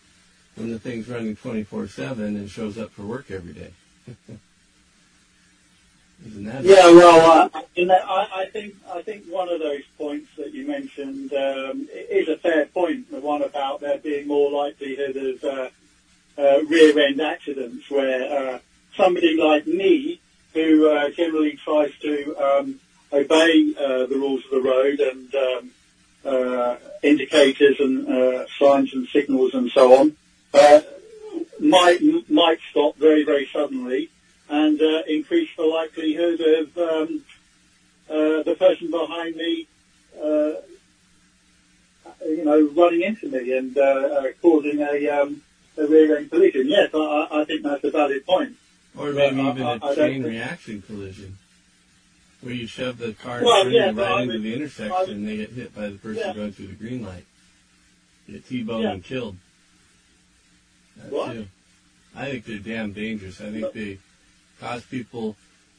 when 0.56 0.70
the 0.70 0.78
thing's 0.78 1.08
running 1.08 1.36
24/7 1.36 2.18
and 2.18 2.50
shows 2.50 2.76
up 2.76 2.90
for 2.90 3.02
work 3.02 3.30
every 3.30 3.52
day. 3.52 3.72
Isn't 6.26 6.44
that? 6.46 6.64
Yeah, 6.64 6.90
well, 6.90 7.50
uh, 7.54 7.62
in 7.76 7.88
that, 7.88 8.04
I, 8.04 8.42
I 8.42 8.46
think 8.46 8.74
I 8.92 9.02
think 9.02 9.26
one 9.26 9.48
of 9.48 9.60
those 9.60 9.82
points 9.96 10.28
that 10.36 10.52
you 10.52 10.66
mentioned 10.66 11.32
um, 11.32 11.88
is 11.92 12.28
a 12.28 12.36
fair 12.36 12.66
point. 12.66 13.08
The 13.10 13.20
one 13.20 13.42
about 13.42 13.80
there 13.80 13.98
being 13.98 14.26
more 14.26 14.50
likelihood 14.50 15.16
of 15.16 15.44
uh, 15.44 15.68
uh, 16.36 16.64
rear-end 16.64 17.20
accidents, 17.20 17.88
where 17.88 18.54
uh, 18.54 18.58
somebody 18.96 19.36
like 19.36 19.68
me, 19.68 20.20
who 20.54 20.90
uh, 20.90 21.10
generally 21.10 21.52
tries 21.52 21.92
to 22.00 22.36
um, 22.36 22.80
obey 23.12 23.74
uh, 23.78 24.06
the 24.06 24.16
rules 24.16 24.44
of 24.44 24.50
the 24.50 24.60
road 24.60 25.00
and 25.00 25.34
um, 25.34 25.70
uh, 26.24 26.76
indicators 27.02 27.76
and 27.80 28.08
uh, 28.08 28.46
signs 28.58 28.92
and 28.92 29.08
signals 29.08 29.54
and 29.54 29.70
so 29.70 29.94
on, 29.94 30.16
uh, 30.54 30.80
might 31.60 32.00
might 32.30 32.58
stop 32.70 32.96
very 32.96 33.24
very 33.24 33.46
suddenly 33.52 34.10
and 34.48 34.80
uh, 34.80 35.02
increase 35.06 35.50
the 35.56 35.62
likelihood 35.64 36.40
of 36.40 36.78
um, 36.78 37.22
uh, 38.08 38.42
the 38.42 38.56
person 38.58 38.90
behind 38.90 39.36
me, 39.36 39.66
uh, 40.16 40.52
you 42.24 42.44
know, 42.44 42.68
running 42.74 43.02
into 43.02 43.28
me 43.28 43.56
and 43.56 43.76
uh, 43.76 43.82
uh, 43.82 44.24
causing 44.40 44.80
a, 44.80 45.08
um, 45.10 45.42
a 45.76 45.86
rear-end 45.86 46.30
collision. 46.30 46.66
Yes, 46.68 46.90
I, 46.94 47.28
I 47.30 47.44
think 47.44 47.62
that's 47.62 47.84
a 47.84 47.90
valid 47.90 48.24
point. 48.24 48.56
Or 48.96 49.12
maybe 49.12 49.40
even 49.42 49.62
I- 49.62 49.78
a 49.82 49.94
chain 49.94 50.22
reaction 50.22 50.82
collision, 50.82 51.36
where 52.40 52.54
you 52.54 52.66
shove 52.66 52.98
the 52.98 53.12
car 53.14 53.42
Well, 53.42 53.64
through 53.64 53.72
yeah, 53.72 53.86
right 53.86 53.98
I 53.98 54.22
into 54.22 54.38
the 54.38 54.52
I 54.52 54.56
intersection, 54.56 55.14
and 55.14 55.28
they 55.28 55.36
get 55.38 55.50
hit 55.50 55.74
by 55.74 55.88
the 55.88 55.98
person 55.98 56.22
Yeah. 56.26 56.32
going 56.34 56.52
through 56.52 56.68
the 56.68 56.74
green 56.74 57.04
light, 57.04 57.24
get 58.30 58.46
T-boned 58.46 58.82
Yeah. 58.84 58.92
and 58.92 59.04
killed. 59.04 59.36
That 60.96 61.12
What? 61.12 61.32
too. 61.32 61.48
I 62.14 62.30
think 62.30 62.44
they're 62.44 62.58
damn 62.58 62.92
dangerous. 62.92 63.40
I 63.40 63.50
think 63.50 63.62
But- 63.62 63.74
they 63.74 63.98
cause 64.60 64.84
people, 64.84 65.36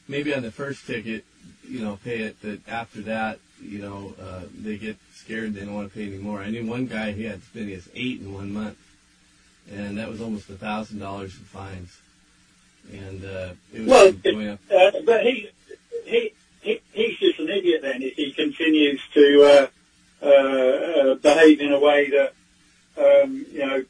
maybe 0.08 0.34
on 0.34 0.42
the 0.42 0.50
first 0.50 0.86
ticket, 0.86 1.24
you 1.68 1.80
know, 1.80 1.98
pay 2.02 2.20
it, 2.20 2.36
but 2.42 2.58
after 2.66 3.00
that, 3.02 3.38
you 3.62 3.78
know, 3.78 4.14
uh, 4.20 4.44
they 4.58 4.76
get 4.78 4.96
scared. 5.14 5.54
They 5.54 5.60
don't 5.60 5.74
want 5.74 5.92
to 5.92 5.94
pay 5.98 6.06
anymore. 6.06 6.40
I 6.42 6.50
knew 6.50 6.64
one 6.64 6.86
guy 6.86 7.12
he 7.12 7.24
had 7.24 7.34
as 7.36 7.54
many 7.54 7.74
as 7.74 7.88
eight 7.94 8.20
in 8.20 8.32
one 8.32 8.52
month, 8.52 8.78
and 9.70 9.98
that 9.98 10.08
was 10.08 10.20
almost 10.20 10.48
a 10.48 10.54
thousand 10.56 10.98
dollars 10.98 11.34
in 11.34 11.44
fines. 11.44 11.98
And 12.90 13.24
uh, 13.24 13.52
it 13.72 13.80
was 13.80 13.88
Well, 13.88 14.12
going 14.12 14.48
up. 14.48 14.60
Uh, 14.74 14.90
but 15.04 15.24
he, 15.24 15.30
he, 15.30 15.40
he, 15.40 15.42
he's 15.42 15.59
then 17.82 18.02
if 18.02 18.14
he 18.14 18.32
continues 18.32 19.00
to 19.14 19.42
uh, 19.42 19.66
uh, 20.22 20.26
uh, 20.26 21.14
behave 21.16 21.60
in 21.60 21.72
a 21.72 21.78
way 21.78 22.10
that, 22.10 22.32
um, 22.98 23.46
you 23.50 23.66
know, 23.66 23.84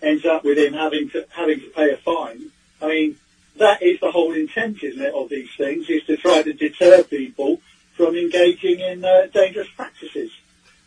ends 0.00 0.24
up 0.24 0.44
with 0.44 0.58
him 0.58 0.72
having 0.72 1.10
to 1.10 1.26
having 1.30 1.60
to 1.60 1.68
pay 1.68 1.90
a 1.90 1.96
fine. 1.96 2.50
I 2.80 2.88
mean, 2.88 3.16
that 3.58 3.82
is 3.82 4.00
the 4.00 4.10
whole 4.10 4.32
intent, 4.32 4.82
isn't 4.82 5.00
it, 5.00 5.14
of 5.14 5.28
these 5.28 5.50
things, 5.56 5.88
is 5.88 6.04
to 6.04 6.16
try 6.16 6.42
to 6.42 6.52
deter 6.52 7.02
people 7.04 7.60
from 7.94 8.16
engaging 8.16 8.80
in 8.80 9.04
uh, 9.04 9.26
dangerous 9.32 9.68
practices. 9.76 10.30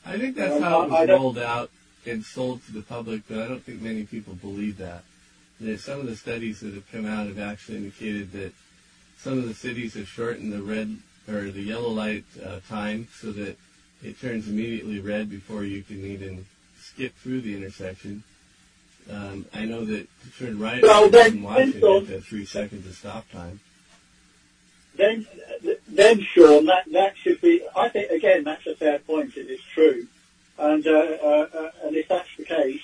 I 0.06 0.18
think 0.18 0.36
that's 0.36 0.56
Um, 0.56 0.62
how 0.62 0.84
it 0.84 0.90
was 0.90 1.10
rolled 1.10 1.38
out 1.38 1.72
and 2.06 2.24
sold 2.24 2.66
to 2.66 2.72
the 2.72 2.82
public, 2.82 3.22
but 3.28 3.40
I 3.40 3.48
don't 3.48 3.64
think 3.64 3.82
many 3.82 4.04
people 4.04 4.34
believe 4.36 4.78
that. 4.78 5.04
There's 5.60 5.84
some 5.84 6.00
of 6.00 6.08
the 6.08 6.16
studies 6.16 6.60
that 6.60 6.74
have 6.74 6.92
come 6.92 7.06
out 7.06 7.28
have 7.28 7.40
actually 7.40 7.78
indicated 7.78 8.32
that 8.34 8.54
some 9.18 9.38
of 9.38 9.48
the 9.48 9.54
cities 9.54 9.94
have 9.94 10.08
shortened 10.08 10.52
the 10.52 10.62
red 10.62 10.98
or 11.28 11.50
the 11.52 11.62
yellow 11.62 11.90
light 11.90 12.24
uh, 12.46 12.60
time 12.70 13.08
so 13.20 13.32
that 13.32 13.58
it 14.04 14.20
turns 14.22 14.48
immediately 14.48 15.00
red 15.00 15.30
before 15.30 15.64
you 15.64 15.82
can 15.84 16.04
even 16.06 16.46
skip 16.80 17.16
through 17.18 17.42
the 17.42 17.56
intersection. 17.56 18.24
Um, 19.12 19.46
I 19.54 19.66
know 19.66 19.86
that 19.86 20.08
to 20.24 20.30
turn 20.38 20.60
right 20.60 20.82
Well, 20.82 21.06
in 21.06 21.12
then- 21.12 21.42
Washington, 21.44 21.82
you 21.82 22.06
have 22.06 22.26
three 22.26 22.46
seconds 22.46 22.86
of 22.88 22.94
stop 22.96 23.30
time. 23.32 23.60
then, 24.96 25.28
then 25.88 26.22
Sean, 26.22 26.66
that, 26.66 26.86
that 26.92 27.18
should 27.18 27.42
be, 27.42 27.62
I 27.76 27.90
think, 27.90 28.12
again, 28.12 28.44
that's 28.44 28.66
a 28.68 28.76
fair 28.76 29.00
point, 29.00 29.36
it 29.38 29.50
is 29.50 29.60
true. 29.74 30.08
And, 30.58 30.86
uh, 30.88 30.92
uh, 30.92 31.48
uh, 31.54 31.72
and 31.84 31.96
if 31.96 32.08
that's 32.08 32.30
the 32.38 32.46
case, 32.46 32.82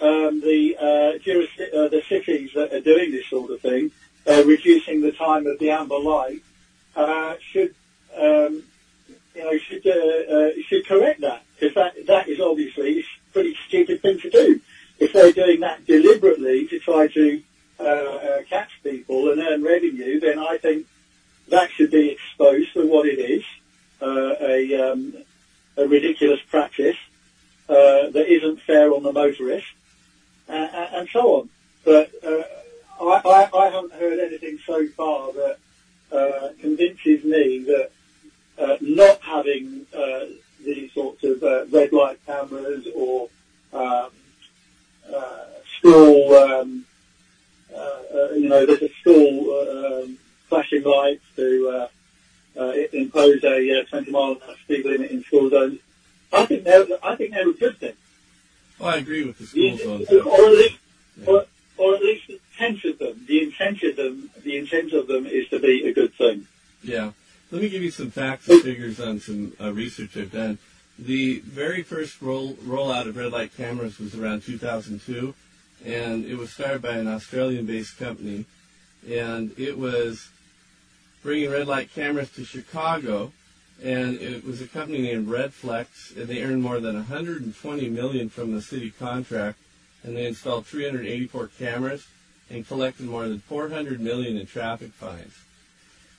um, 0.00 0.40
the, 0.40 0.76
uh, 0.78 1.18
juris- 1.18 1.72
uh, 1.72 1.88
the 1.88 2.02
cities 2.08 2.50
that 2.54 2.72
are 2.72 2.80
doing 2.80 3.12
this 3.12 3.26
sort 3.28 3.50
of 3.50 3.60
thing, 3.60 3.90
uh, 4.26 4.42
reducing 4.44 5.00
the 5.02 5.12
time 5.12 5.46
of 5.46 5.58
the 5.58 5.70
amber 5.70 5.98
light, 5.98 6.42
should, 7.40 7.74
um, 8.16 8.62
you 9.34 9.44
know, 9.44 9.58
should, 9.58 9.86
uh, 9.86 10.34
uh, 10.34 10.50
should 10.66 10.86
correct 10.86 11.20
that. 11.20 11.42
Because 11.58 11.74
that, 11.74 12.06
that 12.06 12.28
is 12.28 12.40
obviously 12.40 13.00
a 13.00 13.04
pretty 13.32 13.56
stupid 13.66 14.02
thing 14.02 14.18
to 14.20 14.30
do. 14.30 14.60
If 14.98 15.12
they're 15.12 15.32
doing 15.32 15.60
that 15.60 15.86
deliberately 15.86 16.66
to 16.68 16.78
try 16.78 17.06
to, 17.08 17.42
uh, 17.78 17.82
uh, 17.82 18.42
catch 18.48 18.70
people 18.82 19.30
and 19.30 19.40
earn 19.40 19.62
revenue, 19.62 20.20
then 20.20 20.38
I 20.38 20.58
think 20.58 20.86
that 21.48 21.70
should 21.70 21.90
be 21.90 22.10
exposed 22.10 22.70
for 22.70 22.84
what 22.86 23.06
it 23.06 23.18
is, 23.18 23.44
uh, 24.00 24.34
a, 24.40 24.90
um, 24.90 25.14
a 25.76 25.86
ridiculous 25.86 26.40
practice 26.48 26.96
uh, 27.68 28.10
that 28.10 28.26
isn't 28.28 28.60
fair 28.62 28.92
on 28.94 29.02
the 29.02 29.12
motorist, 29.12 29.66
uh, 30.48 30.52
uh, 30.52 30.88
and 30.94 31.08
so 31.10 31.36
on. 31.36 31.48
But 31.84 32.10
uh, 32.24 32.42
I, 33.00 33.20
I, 33.24 33.58
I 33.58 33.70
haven't 33.70 33.92
heard 33.92 34.18
anything 34.18 34.58
so 34.66 34.86
far 34.88 35.32
that 35.32 35.58
uh, 36.12 36.48
convinces 36.60 37.24
me 37.24 37.64
that 37.64 37.90
uh, 38.58 38.76
not 38.80 39.20
having 39.22 39.86
uh, 39.96 40.26
these 40.64 40.92
sorts 40.92 41.22
of 41.24 41.42
uh, 41.42 41.66
red 41.66 41.92
light 41.92 42.18
cameras 42.26 42.86
or 42.94 43.28
um, 43.72 44.10
uh, 45.14 45.44
school, 45.78 46.34
um, 46.34 46.84
uh, 47.74 47.78
uh, 47.78 48.28
you 48.34 48.48
know, 48.48 48.64
there's 48.66 48.82
a 48.82 48.88
school 49.00 49.50
uh, 49.50 50.02
um, 50.02 50.18
flashing 50.48 50.82
lights 50.84 51.24
to 51.36 51.68
uh, 52.58 52.60
uh, 52.60 52.72
impose 52.92 53.42
a 53.44 53.80
uh, 53.80 53.84
20 53.84 54.10
mile 54.10 54.32
an 54.32 54.38
hour 54.48 54.54
speed 54.64 54.84
limit 54.86 55.10
in 55.10 55.22
school 55.24 55.50
zones. 55.50 55.78
I 56.32 56.46
think 56.46 56.64
they're, 56.64 56.86
I 57.02 57.14
think 57.16 57.32
they're 57.32 57.48
a 57.48 57.52
good 57.52 57.78
thing. 57.78 57.92
Well, 58.78 58.88
I 58.90 58.96
agree 58.96 59.24
with 59.24 59.38
the 59.38 59.44
The, 59.44 59.76
school 59.76 60.06
zones. 60.06 60.08
or 60.26 60.46
at 60.46 60.52
least, 60.52 60.78
Yeah. 61.18 61.26
or, 61.26 61.46
or 61.78 61.94
at 61.96 62.02
least 62.02 62.25
the 62.58 62.64
intent 62.64 62.84
of 62.84 62.98
them. 62.98 63.24
The 63.26 63.92
them, 63.92 64.30
the 64.42 64.56
intent 64.56 64.92
of 64.92 65.06
them 65.06 65.26
is 65.26 65.48
to 65.48 65.58
be 65.58 65.86
a 65.86 65.92
good 65.92 66.14
thing. 66.14 66.46
Yeah. 66.82 67.12
Let 67.50 67.62
me 67.62 67.68
give 67.68 67.82
you 67.82 67.90
some 67.90 68.10
facts 68.10 68.48
and 68.48 68.62
figures 68.62 69.00
on 69.00 69.20
some 69.20 69.52
uh, 69.60 69.72
research 69.72 70.16
I've 70.16 70.32
done. 70.32 70.58
The 70.98 71.40
very 71.40 71.82
first 71.82 72.20
roll 72.20 72.54
rollout 72.54 73.06
of 73.06 73.16
red 73.16 73.32
light 73.32 73.56
cameras 73.56 73.98
was 73.98 74.14
around 74.14 74.42
2002, 74.42 75.34
and 75.84 76.24
it 76.24 76.36
was 76.36 76.50
started 76.50 76.82
by 76.82 76.96
an 76.96 77.06
Australian-based 77.06 77.98
company, 77.98 78.46
and 79.08 79.52
it 79.58 79.78
was 79.78 80.30
bringing 81.22 81.50
red 81.50 81.68
light 81.68 81.94
cameras 81.94 82.30
to 82.32 82.44
Chicago, 82.44 83.32
and 83.82 84.18
it 84.20 84.44
was 84.44 84.60
a 84.60 84.66
company 84.66 85.02
named 85.02 85.28
Redflex, 85.28 86.16
and 86.16 86.26
they 86.26 86.42
earned 86.42 86.62
more 86.62 86.80
than 86.80 86.94
120 86.94 87.88
million 87.90 88.28
from 88.28 88.54
the 88.54 88.62
city 88.62 88.90
contract, 88.90 89.58
and 90.02 90.16
they 90.16 90.26
installed 90.26 90.66
384 90.66 91.50
cameras 91.58 92.06
and 92.50 92.66
collected 92.66 93.06
more 93.06 93.28
than 93.28 93.40
400 93.40 94.00
million 94.00 94.36
in 94.36 94.46
traffic 94.46 94.92
fines. 94.92 95.34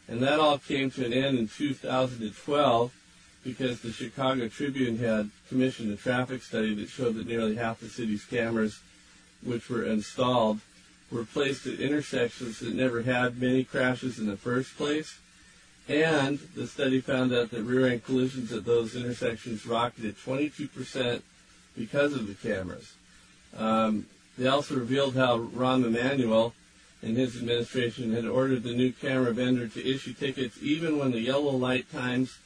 And 0.08 0.22
that 0.22 0.40
all 0.40 0.58
came 0.58 0.90
to 0.92 1.06
an 1.06 1.14
end 1.14 1.38
in 1.38 1.48
2012 1.48 2.94
because 3.44 3.82
the 3.82 3.92
Chicago 3.92 4.48
Tribune 4.48 4.98
had 4.98 5.30
commissioned 5.48 5.92
a 5.92 5.96
traffic 5.96 6.44
study 6.44 6.74
that 6.76 6.90
showed 6.90 7.16
that 7.16 7.28
nearly 7.28 7.56
half 7.56 7.80
the 7.80 7.90
city's 7.90 8.26
cameras, 8.26 8.80
which 9.42 9.70
were 9.70 9.86
installed, 9.86 10.60
were 11.12 11.24
placed 11.24 11.66
at 11.66 11.80
intersections 11.80 12.60
that 12.60 12.74
never 12.74 13.04
had 13.04 13.42
many 13.42 13.64
crashes 13.64 14.20
in 14.20 14.28
the 14.28 14.38
first 14.38 14.76
place. 14.76 15.18
And 15.88 16.40
the 16.56 16.68
study 16.68 17.00
found 17.00 17.34
out 17.34 17.52
that 17.52 17.64
rear-end 17.64 18.04
collisions 18.04 18.52
at 18.52 18.66
those 18.66 18.96
intersections 18.96 19.66
rocketed 19.66 20.18
22% 20.18 21.22
because 21.78 22.14
of 22.14 22.28
the 22.28 22.34
cameras. 22.34 22.94
Um, 23.56 24.06
they 24.38 24.48
also 24.48 24.76
revealed 24.76 25.16
how 25.16 25.40
Rahm 25.40 25.86
Emanuel 25.86 26.54
and 27.02 27.16
his 27.16 27.38
administration 27.38 28.14
had 28.14 28.26
ordered 28.26 28.64
the 28.64 28.74
new 28.74 28.92
camera 28.92 29.34
vendor 29.34 29.68
to 29.68 29.90
issue 29.90 30.14
tickets 30.14 30.58
even 30.62 30.98
when 30.98 31.12
the 31.12 31.20
yellow 31.20 31.52
light 31.52 31.92
times 31.92 32.38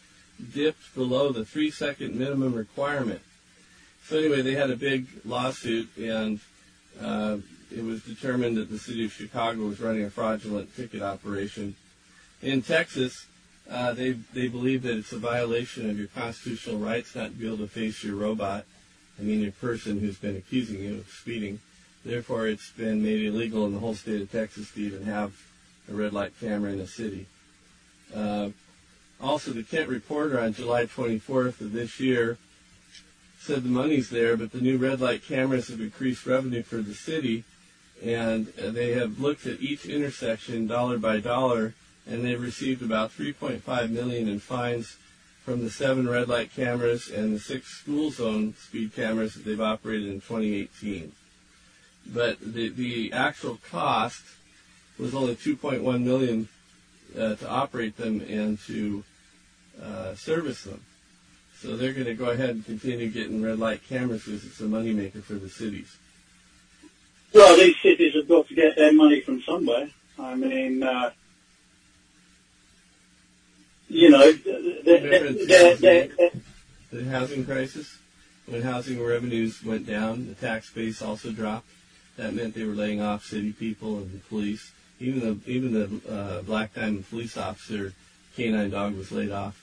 dipped 0.53 0.93
below 0.95 1.31
the 1.31 1.45
three 1.45 1.71
second 1.71 2.15
minimum 2.15 2.53
requirement. 2.53 3.21
So 4.05 4.17
anyway, 4.17 4.41
they 4.41 4.55
had 4.55 4.71
a 4.71 4.75
big 4.75 5.07
lawsuit 5.25 5.89
and 5.97 6.39
uh, 7.01 7.37
it 7.71 7.83
was 7.83 8.03
determined 8.03 8.57
that 8.57 8.69
the 8.69 8.79
city 8.79 9.05
of 9.05 9.13
Chicago 9.13 9.61
was 9.61 9.79
running 9.79 10.03
a 10.03 10.09
fraudulent 10.09 10.75
ticket 10.75 11.01
operation. 11.01 11.75
In 12.41 12.61
Texas, 12.61 13.27
uh, 13.69 13.93
they 13.93 14.11
they 14.33 14.47
believe 14.47 14.83
that 14.83 14.97
it's 14.97 15.13
a 15.13 15.19
violation 15.19 15.89
of 15.89 15.97
your 15.97 16.07
constitutional 16.07 16.77
rights 16.77 17.15
not 17.15 17.27
to 17.27 17.31
be 17.31 17.47
able 17.47 17.57
to 17.57 17.67
face 17.67 18.03
your 18.03 18.15
robot. 18.15 18.65
I 19.19 19.23
mean, 19.23 19.39
your 19.39 19.51
person 19.53 19.99
who's 19.99 20.17
been 20.17 20.35
accusing 20.35 20.81
you 20.81 20.97
of 20.99 21.07
speeding. 21.07 21.59
Therefore, 22.03 22.47
it's 22.47 22.71
been 22.71 23.03
made 23.03 23.23
illegal 23.25 23.65
in 23.65 23.73
the 23.73 23.79
whole 23.79 23.95
state 23.95 24.21
of 24.21 24.31
Texas 24.31 24.71
to 24.71 24.81
even 24.81 25.03
have 25.05 25.33
a 25.89 25.93
red 25.93 26.13
light 26.13 26.33
camera 26.39 26.71
in 26.71 26.79
a 26.79 26.87
city. 26.87 27.27
Uh, 28.13 28.49
also, 29.21 29.51
the 29.51 29.63
Kent 29.63 29.87
Reporter 29.89 30.39
on 30.39 30.53
July 30.53 30.85
24th 30.85 31.61
of 31.61 31.73
this 31.73 31.99
year 31.99 32.37
said 33.39 33.63
the 33.63 33.69
money's 33.69 34.09
there, 34.09 34.35
but 34.35 34.51
the 34.51 34.61
new 34.61 34.77
red 34.77 34.99
light 34.99 35.23
cameras 35.23 35.67
have 35.67 35.79
increased 35.79 36.25
revenue 36.25 36.63
for 36.63 36.77
the 36.77 36.95
city, 36.95 37.43
and 38.03 38.47
they 38.47 38.93
have 38.93 39.19
looked 39.19 39.45
at 39.45 39.61
each 39.61 39.85
intersection 39.85 40.65
dollar 40.65 40.97
by 40.97 41.19
dollar, 41.19 41.75
and 42.07 42.25
they've 42.25 42.41
received 42.41 42.81
about 42.81 43.11
3.5 43.11 43.89
million 43.91 44.27
in 44.27 44.39
fines 44.39 44.97
from 45.43 45.63
the 45.63 45.69
seven 45.69 46.07
red 46.07 46.27
light 46.27 46.53
cameras 46.53 47.09
and 47.09 47.35
the 47.35 47.39
six 47.39 47.67
school 47.67 48.11
zone 48.11 48.55
speed 48.59 48.93
cameras 48.95 49.33
that 49.33 49.45
they've 49.45 49.61
operated 49.61 50.07
in 50.07 50.21
2018. 50.21 51.11
But 52.05 52.39
the 52.41 52.69
the 52.69 53.13
actual 53.13 53.59
cost 53.69 54.23
was 54.97 55.15
only 55.15 55.35
2.1 55.35 56.03
million 56.03 56.49
uh, 57.17 57.35
to 57.35 57.49
operate 57.49 57.97
them 57.97 58.21
and 58.21 58.59
to 58.67 59.03
uh, 59.81 60.15
service 60.15 60.63
them. 60.63 60.81
So 61.59 61.77
they're 61.77 61.93
going 61.93 62.05
to 62.05 62.13
go 62.13 62.31
ahead 62.31 62.49
and 62.49 62.65
continue 62.65 63.09
getting 63.09 63.41
red 63.41 63.59
light 63.59 63.87
cameras 63.87 64.25
because 64.25 64.45
it's 64.45 64.59
a 64.59 64.63
moneymaker 64.63 65.23
for 65.23 65.33
the 65.33 65.49
cities. 65.49 65.95
Well, 67.33 67.55
these 67.55 67.75
cities 67.81 68.15
have 68.15 68.27
got 68.27 68.47
to 68.47 68.55
get 68.55 68.75
their 68.75 68.93
money 68.93 69.21
from 69.21 69.41
somewhere. 69.41 69.89
I 70.19 70.35
mean, 70.35 70.83
uh, 70.83 71.11
you 73.87 74.09
know, 74.09 74.31
they're, 74.31 75.01
Remember 75.01 75.45
they're, 75.45 75.75
they're, 75.75 76.09
the 76.91 77.05
housing 77.05 77.45
crisis? 77.45 77.97
When 78.47 78.61
housing 78.61 79.01
revenues 79.01 79.63
went 79.63 79.85
down, 79.85 80.27
the 80.27 80.35
tax 80.35 80.69
base 80.71 81.01
also 81.01 81.31
dropped. 81.31 81.67
That 82.17 82.33
meant 82.33 82.53
they 82.53 82.63
were 82.63 82.73
laying 82.73 83.01
off 83.01 83.25
city 83.25 83.53
people 83.53 83.97
and 83.97 84.11
the 84.11 84.19
police. 84.19 84.71
Even 84.99 85.19
the 85.19 85.51
even 85.51 85.73
the 85.73 86.11
uh, 86.11 86.41
Black 86.43 86.73
Diamond 86.73 87.09
police 87.09 87.37
officer 87.37 87.93
canine 88.35 88.69
dog 88.69 88.95
was 88.95 89.11
laid 89.11 89.31
off. 89.31 89.59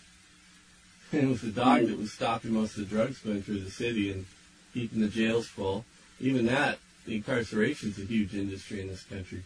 And 1.13 1.23
it 1.25 1.29
was 1.29 1.43
the 1.43 1.51
dog 1.51 1.87
that 1.87 1.99
was 1.99 2.13
stopping 2.13 2.53
most 2.53 2.77
of 2.77 2.89
the 2.89 2.97
drugs 2.97 3.19
going 3.19 3.43
through 3.43 3.61
the 3.61 3.71
city 3.71 4.11
and 4.11 4.27
keeping 4.75 5.01
the 5.01 5.09
jails 5.09 5.47
full. 5.47 5.85
Even 6.21 6.47
that, 6.47 6.79
the 7.07 7.17
incarceration's 7.17 7.99
a 7.99 8.03
huge 8.03 8.35
industry 8.35 8.81
in 8.81 8.89
this 8.89 9.05
country. 9.05 9.43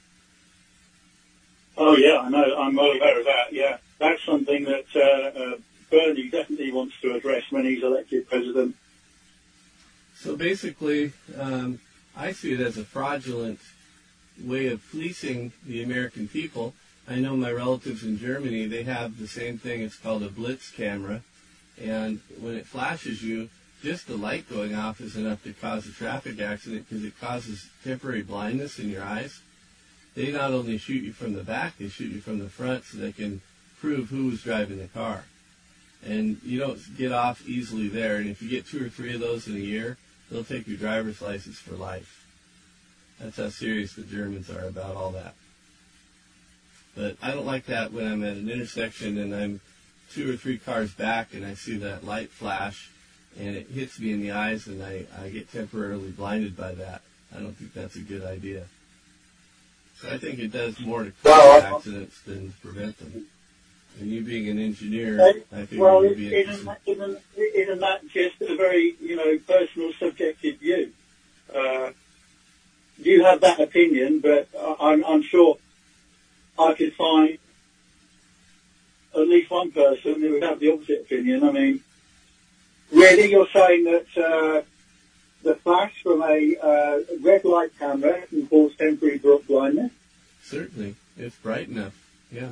Oh 1.77 1.97
yeah, 1.97 2.19
I 2.19 2.29
know. 2.29 2.57
I'm 2.59 2.75
well 2.75 2.93
aware 2.93 3.19
of 3.19 3.25
that. 3.25 3.53
Yeah, 3.53 3.79
that's 3.99 4.23
something 4.25 4.65
that 4.65 4.87
uh, 4.95 5.39
uh, 5.39 5.57
Bernie 5.91 6.29
definitely 6.29 6.73
wants 6.73 7.01
to 7.03 7.15
address 7.15 7.45
when 7.51 7.65
he's 7.65 7.83
elected 7.83 8.29
president. 8.29 8.75
So 10.17 10.37
basically, 10.37 11.13
um, 11.39 11.81
I 12.17 12.33
see 12.33 12.53
it 12.53 12.61
as 12.61 12.77
a 12.77 12.85
fraudulent 12.85 13.61
way 14.43 14.69
of 14.69 14.81
fleecing 14.81 15.53
the 15.67 15.83
American 15.83 16.29
people. 16.29 16.75
I 17.09 17.17
know 17.17 17.37
my 17.37 17.51
relatives 17.51 18.05
in 18.05 18.19
Germany, 18.19 18.67
they 18.67 18.85
have 18.85 19.19
the 19.19 19.29
same 19.29 19.59
thing. 19.59 19.83
It's 19.83 19.97
called 19.97 20.23
a 20.23 20.29
blitz 20.29 20.71
camera. 20.71 21.23
And 21.83 22.21
when 22.41 22.55
it 22.55 22.67
flashes 22.67 23.23
you, 23.23 23.49
just 23.83 24.07
the 24.07 24.17
light 24.17 24.49
going 24.49 24.75
off 24.75 25.01
is 25.01 25.17
enough 25.17 25.43
to 25.43 25.53
cause 25.53 25.87
a 25.87 25.93
traffic 25.93 26.41
accident 26.41 26.89
because 26.89 27.05
it 27.05 27.19
causes 27.21 27.69
temporary 27.83 28.23
blindness 28.23 28.79
in 28.79 28.89
your 28.89 29.03
eyes. 29.03 29.41
They 30.15 30.31
not 30.31 30.53
only 30.53 30.79
shoot 30.79 31.03
you 31.03 31.13
from 31.13 31.33
the 31.33 31.43
back, 31.43 31.79
they 31.79 31.89
shoot 31.89 32.13
you 32.13 32.21
from 32.21 32.39
the 32.39 32.49
front 32.49 32.85
so 32.85 32.99
they 32.99 33.13
can 33.13 33.41
prove 33.81 34.11
who 34.11 34.27
was 34.27 34.43
driving 34.43 34.79
the 34.79 34.87
car. 34.89 35.25
And 36.05 36.41
you 36.45 36.61
don't 36.61 36.79
get 36.97 37.13
off 37.13 37.47
easily 37.49 37.89
there. 37.89 38.17
And 38.17 38.29
if 38.29 38.43
you 38.43 38.49
get 38.49 38.67
two 38.67 38.85
or 38.85 38.89
three 38.89 39.15
of 39.15 39.21
those 39.21 39.49
in 39.49 39.57
a 39.57 39.61
year, 39.61 39.97
they'll 40.33 40.45
take 40.45 40.67
your 40.67 40.79
driver's 40.79 41.21
license 41.21 41.59
for 41.59 41.75
life. 41.75 42.27
That's 43.21 43.37
how 43.37 43.51
serious 43.51 43.93
the 43.93 44.03
Germans 44.03 44.51
are 44.51 44.67
about 44.67 44.97
all 44.97 45.11
that. 45.11 45.35
But 46.97 47.17
I 47.23 47.31
don't 47.31 47.47
like 47.47 47.67
that 47.67 47.93
when 47.93 48.11
I'm 48.11 48.25
at 48.25 48.37
an 48.37 48.49
intersection 48.49 49.19
and 49.19 49.35
I'm 49.35 49.61
two 50.13 50.33
or 50.33 50.37
three 50.37 50.59
cars 50.59 50.93
back 50.93 51.35
and 51.35 51.45
I 51.45 51.55
see 51.55 51.77
that 51.79 52.05
light 52.05 52.31
flash 52.31 52.91
and 53.39 53.57
it 53.57 53.69
hits 53.69 53.99
me 53.99 54.13
in 54.13 54.21
the 54.21 54.33
eyes 54.33 54.67
and 54.67 54.83
I, 54.83 55.07
I 55.21 55.29
get 55.29 55.53
temporarily 55.53 56.11
blinded 56.11 56.57
by 56.57 56.73
that. 56.73 57.03
I 57.35 57.41
don't 57.41 57.57
think 57.57 57.73
that's 57.73 57.97
a 57.97 58.01
good 58.01 58.25
idea. 58.25 58.65
So 60.01 60.11
I 60.11 60.19
think 60.19 60.39
it 60.39 60.53
does 60.53 60.81
more 60.81 61.05
to 61.05 61.13
cause 61.23 61.63
accidents 61.63 62.21
than 62.23 62.53
prevent 62.61 62.99
them. 62.99 63.27
And 64.01 64.11
you 64.11 64.23
being 64.23 64.49
an 64.49 64.59
engineer, 64.59 65.23
I 65.53 65.67
think 65.67 65.81
well, 65.81 66.05
you'd 66.05 66.17
be 66.17 66.35
isn't, 66.35 66.67
interested. 66.67 66.93
isn't, 66.93 67.19
isn't 67.37 67.81
that 67.81 68.09
just 68.09 68.41
a 68.41 68.57
very, 68.57 68.97
you 69.01 69.17
know, 69.17 69.39
personal, 69.47 69.93
subjective 69.93 70.59
view? 70.59 70.93
Uh, 71.55 71.91
you 73.23 73.29
have 73.29 73.41
that 73.41 73.61
opinion, 73.61 74.19
but 74.21 74.49
I'm, 74.81 75.05
I'm 75.05 75.23
sure 75.23 75.57
I 76.59 76.75
could 76.75 76.93
find 76.95 77.39
at 79.15 79.29
least 79.29 79.51
one 79.51 79.71
person 79.71 80.21
who 80.21 80.33
would 80.33 80.43
have 80.43 80.59
the 80.59 80.73
opposite 80.73 81.03
opinion. 81.03 81.45
I 81.45 81.53
mean, 81.53 81.81
really, 82.91 83.31
you're 83.31 83.49
saying 83.53 83.85
that 83.85 84.07
uh, 84.17 84.63
the 85.45 85.55
flash 85.57 86.03
from 86.03 86.23
a 86.23 86.57
uh, 86.61 86.99
red 87.21 87.45
light 87.45 87.71
camera 87.79 88.23
can 88.27 88.47
cause 88.49 88.75
temporary 88.77 89.19
blindness? 89.19 89.93
Certainly, 90.43 90.97
it's 91.17 91.37
bright 91.37 91.69
enough. 91.69 91.95
Yeah, 92.33 92.51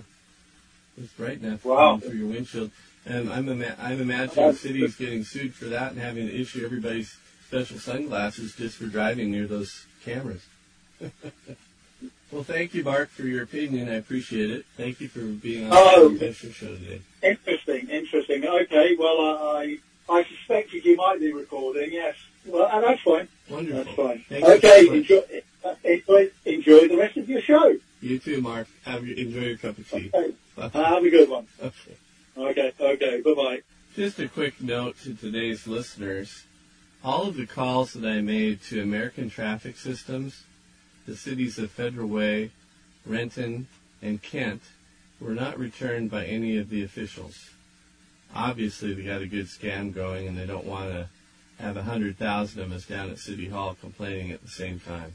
it's 0.97 1.13
bright 1.15 1.43
enough 1.43 1.65
Wow. 1.65 1.99
for 1.99 2.13
your 2.13 2.29
windshield. 2.29 2.71
And 3.07 3.33
I'm 3.33 3.49
ima- 3.49 3.77
I'm 3.81 4.01
imagining 4.01 4.53
cities 4.53 4.95
getting 4.95 5.25
sued 5.25 5.55
for 5.55 5.65
that 5.65 5.93
and 5.93 6.01
having 6.01 6.29
to 6.29 6.41
issue 6.41 6.65
everybody's 6.65 7.17
special 7.49 7.79
sunglasses 7.79 8.55
just 8.55 8.77
for 8.77 8.85
driving 8.85 9.33
near 9.33 9.47
those 9.47 9.87
cameras. 10.05 10.45
well, 12.33 12.43
thank 12.45 12.75
you, 12.75 12.85
Mark, 12.85 13.09
for 13.11 13.23
your 13.23 13.43
opinion. 13.43 13.89
I 13.89 13.95
appreciate 13.95 14.51
it. 14.51 14.67
Thank 14.77 15.01
you 15.01 15.09
for 15.09 15.21
being 15.21 15.67
on 15.67 15.73
Oh. 15.73 16.09
the 16.09 16.33
Show 16.33 16.49
today. 16.77 17.01
Interesting, 17.23 17.89
interesting. 17.89 18.45
Okay, 18.47 18.97
well, 18.99 19.21
I 19.57 19.79
I 20.09 20.25
suspected 20.25 20.85
you 20.85 20.97
might 20.97 21.21
be 21.21 21.33
recording. 21.33 21.93
Yes, 21.93 22.17
well, 22.47 22.69
and 22.73 22.85
that's 22.85 23.01
fine. 23.03 23.29
Wonderful. 23.49 23.85
That's 23.85 23.97
fine. 23.97 24.25
Thank 24.29 24.45
you 24.47 24.53
okay, 24.55 24.89
enjoy, 24.89 25.43
uh, 25.65 25.75
enjoy 25.85 26.31
enjoy 26.45 26.89
the 26.89 26.97
rest 26.97 27.17
of 27.17 27.29
your 27.29 27.41
show. 27.41 27.77
You 28.01 28.19
too, 28.19 28.41
Mark. 28.41 28.67
Have 28.85 29.07
your, 29.07 29.17
enjoy 29.17 29.41
your 29.41 29.57
cup 29.59 29.79
of 29.79 29.89
tea. 29.91 30.11
Okay, 30.13 30.35
uh, 30.59 30.69
have 30.71 31.05
a 31.05 31.11
good 31.11 31.29
one. 31.29 31.47
Okay. 31.63 31.97
Okay, 32.37 32.73
okay, 32.81 33.21
bye 33.21 33.35
bye. 33.35 33.61
Just 33.95 34.19
a 34.19 34.29
quick 34.29 34.61
note 34.61 34.99
to 35.03 35.15
today's 35.15 35.67
listeners. 35.67 36.45
All 37.03 37.29
of 37.29 37.37
the 37.37 37.47
calls 37.47 37.93
that 37.95 38.07
I 38.09 38.21
made 38.21 38.63
to 38.65 38.81
American 38.83 39.31
traffic 39.31 39.77
systems, 39.77 40.45
the 41.07 41.17
cities 41.17 41.59
of 41.59 41.71
Federal 41.71 42.09
Way, 42.09 42.51
Renton, 43.07 43.67
and 44.03 44.23
Kent 44.23 44.63
were 45.21 45.35
not 45.35 45.59
returned 45.59 46.11
by 46.11 46.25
any 46.25 46.57
of 46.57 46.71
the 46.71 46.83
officials. 46.83 47.51
Obviously, 48.35 48.95
they 48.95 49.03
got 49.03 49.23
a 49.23 49.27
good 49.27 49.47
scam 49.47 49.93
going 49.93 50.29
and 50.29 50.39
they 50.39 50.47
don't 50.47 50.67
want 50.67 50.91
to 50.91 51.09
have 51.59 51.77
a 51.77 51.83
hundred 51.83 52.17
thousand 52.17 52.63
of 52.63 52.73
us 52.73 52.87
down 52.87 53.11
at 53.11 53.19
City 53.19 53.49
Hall 53.49 53.77
complaining 53.81 54.31
at 54.31 54.43
the 54.43 54.49
same 54.49 54.81
time. 54.81 55.13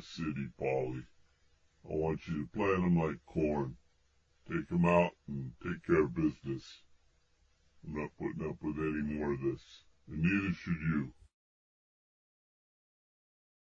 City, 0.00 0.48
Polly. 0.58 1.04
I 1.84 1.94
want 1.94 2.26
you 2.28 2.42
to 2.42 2.46
plant 2.48 2.82
plant 2.82 2.84
'em 2.84 2.96
like 2.96 3.24
corn. 3.26 3.76
Take 4.48 4.58
Take 4.58 4.72
'em 4.72 4.84
out 4.84 5.12
and 5.26 5.52
take 5.62 5.82
care 5.84 6.02
of 6.04 6.14
business. 6.14 6.82
I'm 7.84 7.94
not 7.94 8.16
putting 8.18 8.48
up 8.48 8.62
with 8.62 8.78
any 8.78 9.02
more 9.02 9.32
of 9.32 9.40
this. 9.40 9.84
And 10.08 10.22
neither 10.22 10.54
should 10.54 10.80
you. 10.80 11.12